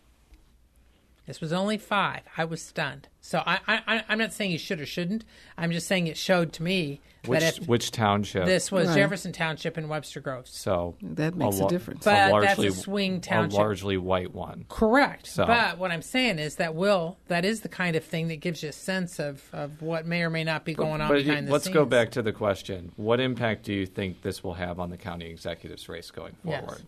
This 1.27 1.41
was 1.41 1.51
only 1.51 1.77
five. 1.77 2.21
I 2.37 2.45
was 2.45 2.61
stunned. 2.61 3.09
So 3.23 3.41
I, 3.45 3.59
I, 3.67 4.03
I'm 4.09 4.17
not 4.17 4.33
saying 4.33 4.49
you 4.51 4.57
should 4.57 4.81
or 4.81 4.85
shouldn't. 4.87 5.25
I'm 5.55 5.71
just 5.71 5.85
saying 5.87 6.07
it 6.07 6.17
showed 6.17 6.51
to 6.53 6.63
me 6.63 7.01
Which 7.27 7.39
that 7.41 7.59
if 7.59 7.67
which 7.67 7.91
township? 7.91 8.45
this 8.45 8.71
was 8.71 8.87
Right. 8.87 8.95
Jefferson 8.97 9.31
Township 9.31 9.77
in 9.77 9.87
Webster 9.87 10.19
Groves. 10.19 10.49
so 10.49 10.95
That 11.03 11.35
makes 11.35 11.59
a 11.59 11.61
lo- 11.63 11.69
difference. 11.69 12.03
But 12.03 12.11
that's 12.13 12.29
a 12.31 12.33
largely, 12.33 12.69
swing 12.71 13.21
township. 13.21 13.59
A 13.59 13.61
largely 13.61 13.95
white 13.97 14.33
one. 14.33 14.65
Correct. 14.69 15.27
So- 15.27 15.45
But 15.45 15.77
what 15.77 15.91
I'm 15.91 16.01
saying 16.01 16.39
is 16.39 16.55
that 16.55 16.73
will 16.73 17.17
that 17.27 17.45
is 17.45 17.61
the 17.61 17.69
kind 17.69 17.95
of 17.95 18.03
thing 18.03 18.27
that 18.29 18.37
gives 18.37 18.63
you 18.63 18.69
a 18.69 18.73
sense 18.73 19.19
of, 19.19 19.43
of 19.53 19.83
what 19.83 20.07
may 20.07 20.23
or 20.23 20.31
may 20.31 20.43
not 20.43 20.65
be 20.65 20.73
going 20.73 20.99
on 20.99 21.07
But 21.09 21.17
behind 21.17 21.29
the 21.29 21.33
scenes. 21.41 21.51
let's 21.51 21.63
scenes. 21.65 21.73
go 21.75 21.85
back 21.85 22.09
to 22.11 22.23
the 22.23 22.33
question: 22.33 22.91
What 22.95 23.19
impact 23.19 23.63
do 23.63 23.73
you 23.73 23.85
think 23.85 24.23
this 24.23 24.43
will 24.43 24.55
have 24.55 24.79
on 24.79 24.89
the 24.89 24.97
county 24.97 25.27
executive's 25.29 25.87
race 25.87 26.09
going 26.09 26.35
Yes. 26.43 26.61
forward? 26.65 26.81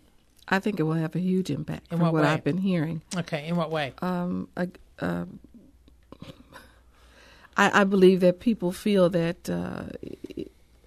I 0.48 0.58
think 0.60 0.80
it 0.80 0.84
will 0.84 0.94
have 0.94 1.16
a 1.16 1.20
huge 1.20 1.52
impact 1.52 1.84
In 1.92 2.00
from 2.00 2.08
what 2.08 2.14
what 2.14 2.24
way? 2.24 2.30
I've 2.30 2.44
been 2.44 2.58
hearing. 2.58 3.02
Okay. 3.16 3.48
In 3.48 3.56
what 3.56 3.70
way? 3.70 3.94
Um, 4.02 4.50
I, 4.58 4.68
uh, 5.00 5.26
I, 7.56 7.82
I 7.82 7.84
believe 7.84 8.20
that 8.22 8.40
people 8.40 8.72
feel 8.72 9.10
that 9.10 9.50
uh, 9.50 9.84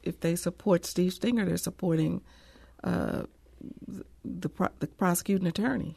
if 0.03 0.21
they 0.21 0.37
support 0.37 0.85
Steve 0.85 1.13
Stenger, 1.13 1.45
they're 1.45 1.57
supporting 1.57 2.23
uh, 2.85 3.23
the 4.25 4.49
pro- 4.49 4.69
the 4.81 4.87
prosecuting 4.87 5.47
attorney. 5.47 5.97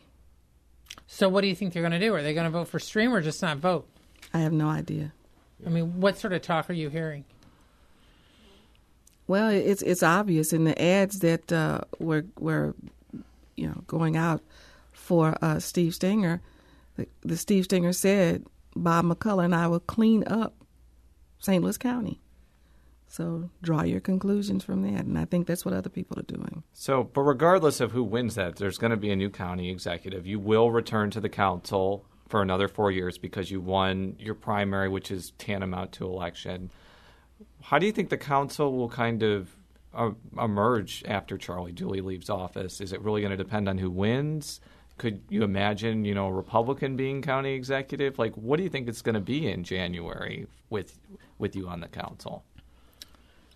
So 1.08 1.28
what 1.28 1.42
do 1.42 1.48
you 1.48 1.56
think 1.56 1.74
they're 1.74 1.82
going 1.82 1.92
to 1.92 2.00
do? 2.00 2.14
Are 2.14 2.22
they 2.22 2.34
going 2.34 2.46
to 2.46 2.52
vote 2.52 2.68
for 2.68 2.80
Stream 2.80 3.14
or 3.14 3.22
just 3.22 3.42
not 3.42 3.58
vote? 3.58 3.88
I 4.34 4.40
have 4.40 4.54
no 4.54 4.68
idea. 4.68 5.12
I 5.66 5.70
mean, 5.70 6.00
what 6.00 6.18
sort 6.18 6.34
of 6.34 6.42
talk 6.42 6.70
are 6.70 6.74
you 6.74 6.90
hearing? 6.90 7.26
Well, 9.28 9.50
it's 9.50 9.82
it's 9.82 10.04
obvious 10.04 10.54
in 10.54 10.64
the 10.64 10.80
ads 10.82 11.20
that 11.20 11.52
uh, 11.52 11.82
were 12.00 12.26
were 12.40 12.76
you 13.56 13.68
know 13.68 13.84
going 13.86 14.18
out 14.18 14.42
for 14.92 15.38
uh, 15.42 15.60
Steve 15.60 15.94
Stenger. 15.94 16.42
The, 16.96 17.08
the 17.22 17.38
Steve 17.38 17.66
Stenger 17.66 17.94
said 17.94 18.46
Bob 18.76 19.06
McCulloch 19.06 19.46
and 19.46 19.56
I 19.56 19.68
will 19.68 19.80
clean 19.80 20.24
up 20.26 20.54
St. 21.40 21.64
Louis 21.64 21.78
County. 21.78 22.22
So 23.08 23.50
draw 23.64 23.82
your 23.82 24.00
conclusions 24.00 24.64
from 24.64 24.84
that, 24.84 25.06
and 25.06 25.18
I 25.18 25.26
think 25.26 25.48
that's 25.48 25.66
what 25.66 25.74
other 25.74 25.90
people 25.90 26.20
are 26.20 26.24
doing. 26.24 26.64
So, 26.74 27.04
but 27.04 27.22
regardless 27.22 27.80
of 27.80 27.92
who 27.92 28.04
wins 28.04 28.36
that, 28.36 28.58
there's 28.58 28.78
going 28.78 28.92
to 28.92 28.98
be 28.98 29.10
a 29.10 29.16
new 29.16 29.32
county 29.32 29.72
executive. 29.72 30.28
You 30.28 30.40
will 30.40 30.70
return 30.70 31.10
to 31.12 31.20
the 31.20 31.30
council 31.30 32.06
for 32.28 32.44
another 32.44 32.68
four 32.68 32.92
years 32.92 33.18
because 33.18 33.50
you 33.50 33.60
won 33.60 34.16
your 34.20 34.36
primary, 34.36 34.88
which 34.90 35.10
is 35.10 35.32
tantamount 35.40 35.92
to 35.94 36.06
election. 36.06 36.70
How 37.64 37.80
do 37.80 37.88
you 37.88 37.92
think 37.92 38.10
the 38.10 38.18
council 38.18 38.78
will 38.78 38.90
kind 38.90 39.24
of 39.24 39.56
uh, 39.92 40.12
emerge 40.40 41.04
after 41.08 41.36
Charlie 41.36 41.72
Dooley 41.72 42.02
leaves 42.02 42.30
office? 42.30 42.80
Is 42.80 42.94
it 42.94 43.02
really 43.02 43.22
going 43.22 43.32
to 43.32 43.38
depend 43.38 43.68
on 43.68 43.80
who 43.80 43.90
wins? 43.90 44.62
Could 45.00 45.22
you 45.30 45.44
imagine, 45.44 46.06
you 46.06 46.14
know, 46.14 46.28
a 46.28 46.34
Republican 46.34 46.96
being 46.96 47.24
county 47.24 47.54
executive? 47.54 48.20
Like, 48.20 48.36
what 48.36 48.58
do 48.58 48.64
you 48.64 48.70
think 48.70 48.88
it's 48.88 49.02
going 49.02 49.16
to 49.16 49.22
be 49.22 49.50
in 49.50 49.64
January 49.64 50.46
with 50.70 51.00
with 51.40 51.56
you 51.56 51.68
on 51.68 51.80
the 51.80 51.88
council? 51.88 52.44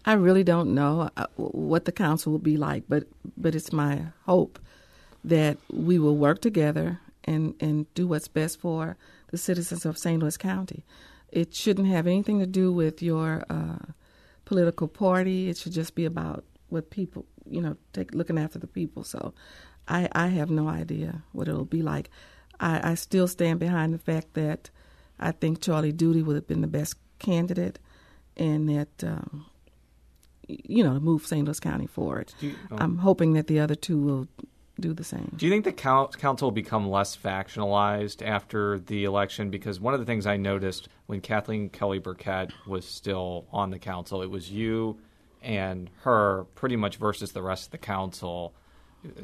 I 0.06 0.14
really 0.14 0.44
don't 0.44 0.74
know 0.74 1.10
uh, 1.16 1.28
what 1.36 1.86
the 1.86 1.92
council 1.92 2.32
will 2.32 2.40
be 2.40 2.58
like, 2.58 2.84
but 2.90 3.06
but 3.38 3.56
it's 3.56 3.72
my 3.72 4.08
hope 4.26 4.60
that 5.24 5.58
we 5.72 6.00
will 6.00 6.18
work 6.18 6.42
together 6.42 7.00
and 7.24 7.56
and 7.60 7.94
do 7.94 8.08
what's 8.08 8.28
best 8.28 8.60
for 8.60 8.98
the 9.32 9.38
citizens 9.38 9.86
of 9.86 9.98
St. 9.98 10.22
Louis 10.22 10.38
County. 10.38 10.84
It 11.32 11.54
shouldn't 11.54 11.88
have 11.88 12.06
anything 12.06 12.40
to 12.40 12.46
do 12.46 12.72
with 12.72 13.02
your 13.02 13.44
uh, 13.50 13.94
political 14.46 14.88
party. 14.88 15.50
It 15.50 15.58
should 15.58 15.72
just 15.72 15.96
be 15.96 16.06
about 16.06 16.44
what 16.70 16.90
people, 16.90 17.26
you 17.50 17.62
know, 17.62 17.78
take 17.94 18.14
looking 18.14 18.38
after 18.38 18.60
the 18.60 18.68
people. 18.68 19.04
So, 19.04 19.34
I 19.88 20.10
I 20.12 20.28
have 20.28 20.50
no 20.50 20.68
idea 20.68 21.24
what 21.32 21.48
it'll 21.48 21.66
be 21.66 21.82
like. 21.82 22.10
I, 22.60 22.92
I 22.92 22.96
still 22.96 23.28
stand 23.28 23.60
behind 23.60 23.94
the 23.94 23.98
fact 23.98 24.34
that 24.34 24.70
I 25.20 25.32
think 25.32 25.62
Charlie 25.62 25.92
Dooley 25.92 26.22
would 26.22 26.36
have 26.36 26.48
been 26.48 26.62
the 26.62 26.68
best 26.68 26.96
candidate, 27.24 27.80
and 28.38 28.70
that. 28.70 29.04
Um, 29.04 29.46
you 30.50 30.84
know, 30.84 30.94
to 30.94 31.00
move 31.00 31.26
St. 31.26 31.46
Louis 31.46 31.60
County 31.60 31.88
forward. 31.88 32.34
You, 32.42 32.54
oh. 32.70 32.76
I'm 32.78 32.98
hoping 32.98 33.32
that 33.34 33.48
the 33.48 33.62
other 33.62 33.76
two 33.76 33.98
will 33.98 34.28
do 34.80 34.94
the 34.94 35.04
same. 35.04 35.32
Do 35.38 35.46
you 35.46 35.52
think 35.52 35.66
the 35.66 35.72
council 35.72 36.48
will 36.48 36.52
become 36.52 36.90
less 36.90 37.16
factionalized 37.16 38.26
after 38.26 38.80
the 38.80 39.04
election? 39.04 39.50
Because 39.50 39.80
one 39.80 39.94
of 39.94 40.00
the 40.00 40.06
things 40.06 40.26
I 40.26 40.38
noticed 40.38 40.90
when 41.06 41.22
Kathleen 41.22 41.70
Kelly 41.70 42.00
Burkett 42.00 42.52
was 42.68 42.86
still 42.86 43.46
on 43.52 43.70
the 43.70 43.80
council, 43.80 44.22
it 44.22 44.30
was 44.30 44.52
you 44.52 44.98
and 45.42 45.90
her 46.02 46.46
pretty 46.56 46.76
much 46.76 46.98
versus 46.98 47.34
the 47.34 47.42
rest 47.42 47.66
of 47.66 47.72
the 47.72 47.78
council. 47.78 48.54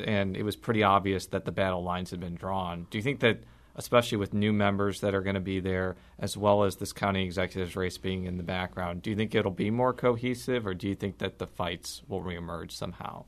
And 0.03 0.37
it 0.37 0.43
was 0.43 0.55
pretty 0.55 0.83
obvious 0.83 1.25
that 1.27 1.45
the 1.45 1.51
battle 1.51 1.83
lines 1.83 2.11
had 2.11 2.19
been 2.19 2.35
drawn. 2.35 2.87
Do 2.89 2.97
you 2.97 3.01
think 3.03 3.21
that, 3.21 3.39
especially 3.79 4.17
with 4.17 4.33
new 4.33 4.51
members 4.51 4.99
that 4.99 5.15
are 5.15 5.21
going 5.21 5.35
to 5.35 5.39
be 5.39 5.61
there, 5.61 5.95
as 6.19 6.35
well 6.35 6.63
as 6.63 6.75
this 6.75 6.91
county 6.91 7.23
executives 7.23 7.77
race 7.77 7.97
being 7.97 8.25
in 8.25 8.35
the 8.35 8.43
background, 8.43 9.01
do 9.01 9.09
you 9.09 9.15
think 9.15 9.33
it'll 9.33 9.51
be 9.51 9.71
more 9.71 9.93
cohesive, 9.93 10.67
or 10.67 10.73
do 10.73 10.89
you 10.89 10.95
think 10.95 11.19
that 11.19 11.39
the 11.39 11.47
fights 11.47 12.01
will 12.09 12.21
reemerge 12.21 12.73
somehow? 12.73 13.23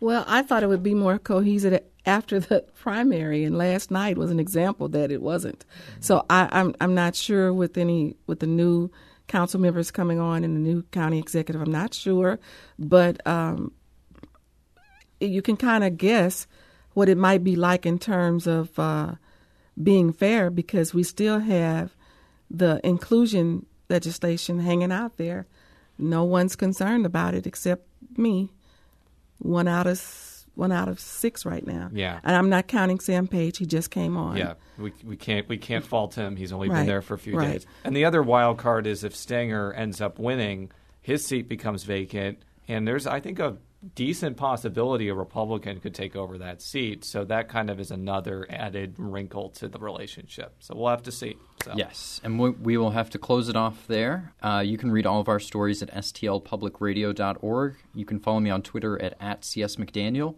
Well, 0.00 0.24
I 0.26 0.42
thought 0.42 0.64
it 0.64 0.68
would 0.68 0.82
be 0.82 0.94
more 0.94 1.16
cohesive 1.16 1.80
after 2.04 2.40
the 2.40 2.64
primary, 2.74 3.44
and 3.44 3.56
last 3.56 3.92
night 3.92 4.18
was 4.18 4.32
an 4.32 4.40
example 4.40 4.88
that 4.88 5.12
it 5.12 5.22
wasn't. 5.22 5.64
So 6.00 6.26
I, 6.28 6.48
I'm 6.50 6.74
I'm 6.80 6.94
not 6.94 7.14
sure 7.14 7.52
with 7.52 7.78
any 7.78 8.16
with 8.26 8.40
the 8.40 8.46
new 8.48 8.90
council 9.28 9.60
members 9.60 9.92
coming 9.92 10.18
on 10.18 10.42
and 10.42 10.56
the 10.56 10.60
new 10.60 10.82
county 10.90 11.20
executive. 11.20 11.62
I'm 11.62 11.70
not 11.70 11.94
sure, 11.94 12.40
but 12.80 13.24
um, 13.26 13.72
you 15.20 15.40
can 15.40 15.56
kind 15.56 15.84
of 15.84 15.96
guess 15.96 16.48
what 16.94 17.08
it 17.08 17.16
might 17.16 17.44
be 17.44 17.54
like 17.54 17.86
in 17.86 17.98
terms 17.98 18.48
of 18.48 18.76
uh, 18.78 19.14
being 19.80 20.12
fair 20.12 20.50
because 20.50 20.92
we 20.94 21.02
still 21.02 21.38
have 21.40 21.94
the 22.50 22.80
inclusion 22.84 23.66
legislation 23.88 24.60
hanging 24.60 24.92
out 24.92 25.16
there. 25.16 25.46
No 25.98 26.24
one's 26.24 26.56
concerned 26.56 27.06
about 27.06 27.34
it 27.34 27.46
except 27.46 27.86
me 28.16 28.50
one 29.38 29.68
out 29.68 29.86
of 29.86 30.00
one 30.54 30.72
out 30.72 30.88
of 30.88 30.98
six 30.98 31.44
right 31.46 31.64
now. 31.64 31.88
Yeah. 31.92 32.18
and 32.24 32.34
I'm 32.34 32.48
not 32.48 32.66
counting 32.66 32.98
Sam 32.98 33.28
Page. 33.28 33.58
He 33.58 33.66
just 33.66 33.90
came 33.92 34.16
on. 34.16 34.36
Yeah, 34.36 34.54
we 34.76 34.92
we 35.04 35.16
can't 35.16 35.48
we 35.48 35.56
can't 35.58 35.84
fault 35.84 36.14
him. 36.14 36.34
He's 36.36 36.52
only 36.52 36.68
Right, 36.68 36.78
been 36.78 36.86
there 36.86 37.02
for 37.02 37.14
a 37.14 37.18
few 37.18 37.36
right. 37.36 37.52
days. 37.52 37.66
And 37.84 37.94
the 37.96 38.04
other 38.04 38.22
wild 38.22 38.58
card 38.58 38.86
is 38.86 39.04
if 39.04 39.14
Stenger 39.14 39.72
ends 39.72 40.00
up 40.00 40.18
winning, 40.18 40.70
his 41.00 41.24
seat 41.24 41.48
becomes 41.48 41.84
vacant, 41.84 42.38
and 42.66 42.86
there's 42.88 43.06
I 43.06 43.20
think 43.20 43.38
a 43.38 43.56
decent 43.94 44.36
possibility 44.36 45.08
a 45.08 45.14
Republican 45.14 45.80
could 45.80 45.94
take 45.94 46.16
over 46.16 46.38
that 46.38 46.60
seat. 46.62 47.04
So 47.04 47.24
that 47.24 47.48
kind 47.48 47.70
of 47.70 47.80
is 47.80 47.90
another 47.90 48.46
added 48.50 48.94
wrinkle 48.98 49.50
to 49.50 49.68
the 49.68 49.78
relationship. 49.78 50.54
So 50.60 50.74
we'll 50.76 50.88
have 50.90 51.02
to 51.04 51.12
see. 51.12 51.36
So. 51.64 51.72
Yes, 51.76 52.20
and 52.22 52.38
we, 52.38 52.50
we 52.50 52.76
will 52.76 52.90
have 52.90 53.10
to 53.10 53.18
close 53.18 53.48
it 53.48 53.56
off 53.56 53.86
there. 53.88 54.32
Uh, 54.42 54.62
you 54.64 54.78
can 54.78 54.90
read 54.92 55.06
all 55.06 55.20
of 55.20 55.28
our 55.28 55.40
stories 55.40 55.82
at 55.82 55.92
stlpublicradio.org. 55.92 57.76
You 57.94 58.04
can 58.04 58.20
follow 58.20 58.40
me 58.40 58.50
on 58.50 58.62
Twitter 58.62 59.00
at, 59.02 59.14
at 59.20 59.42
csmcdaniel. 59.42 60.36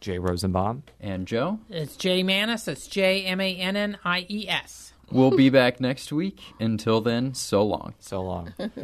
Jay 0.00 0.18
Rosenbaum. 0.18 0.82
And 1.00 1.26
Joe, 1.26 1.60
It's 1.70 1.96
Jay 1.96 2.22
Mannies. 2.22 2.68
It's 2.68 2.86
J 2.86 3.24
M 3.24 3.40
A 3.40 3.56
N 3.56 3.74
N 3.76 3.98
I 4.04 4.26
E 4.28 4.46
S. 4.48 4.92
we'll 5.10 5.34
be 5.34 5.48
back 5.48 5.80
next 5.80 6.12
week. 6.12 6.40
Until 6.60 7.00
then, 7.00 7.32
so 7.32 7.64
long. 7.64 7.94
So 8.00 8.20
long. 8.22 8.52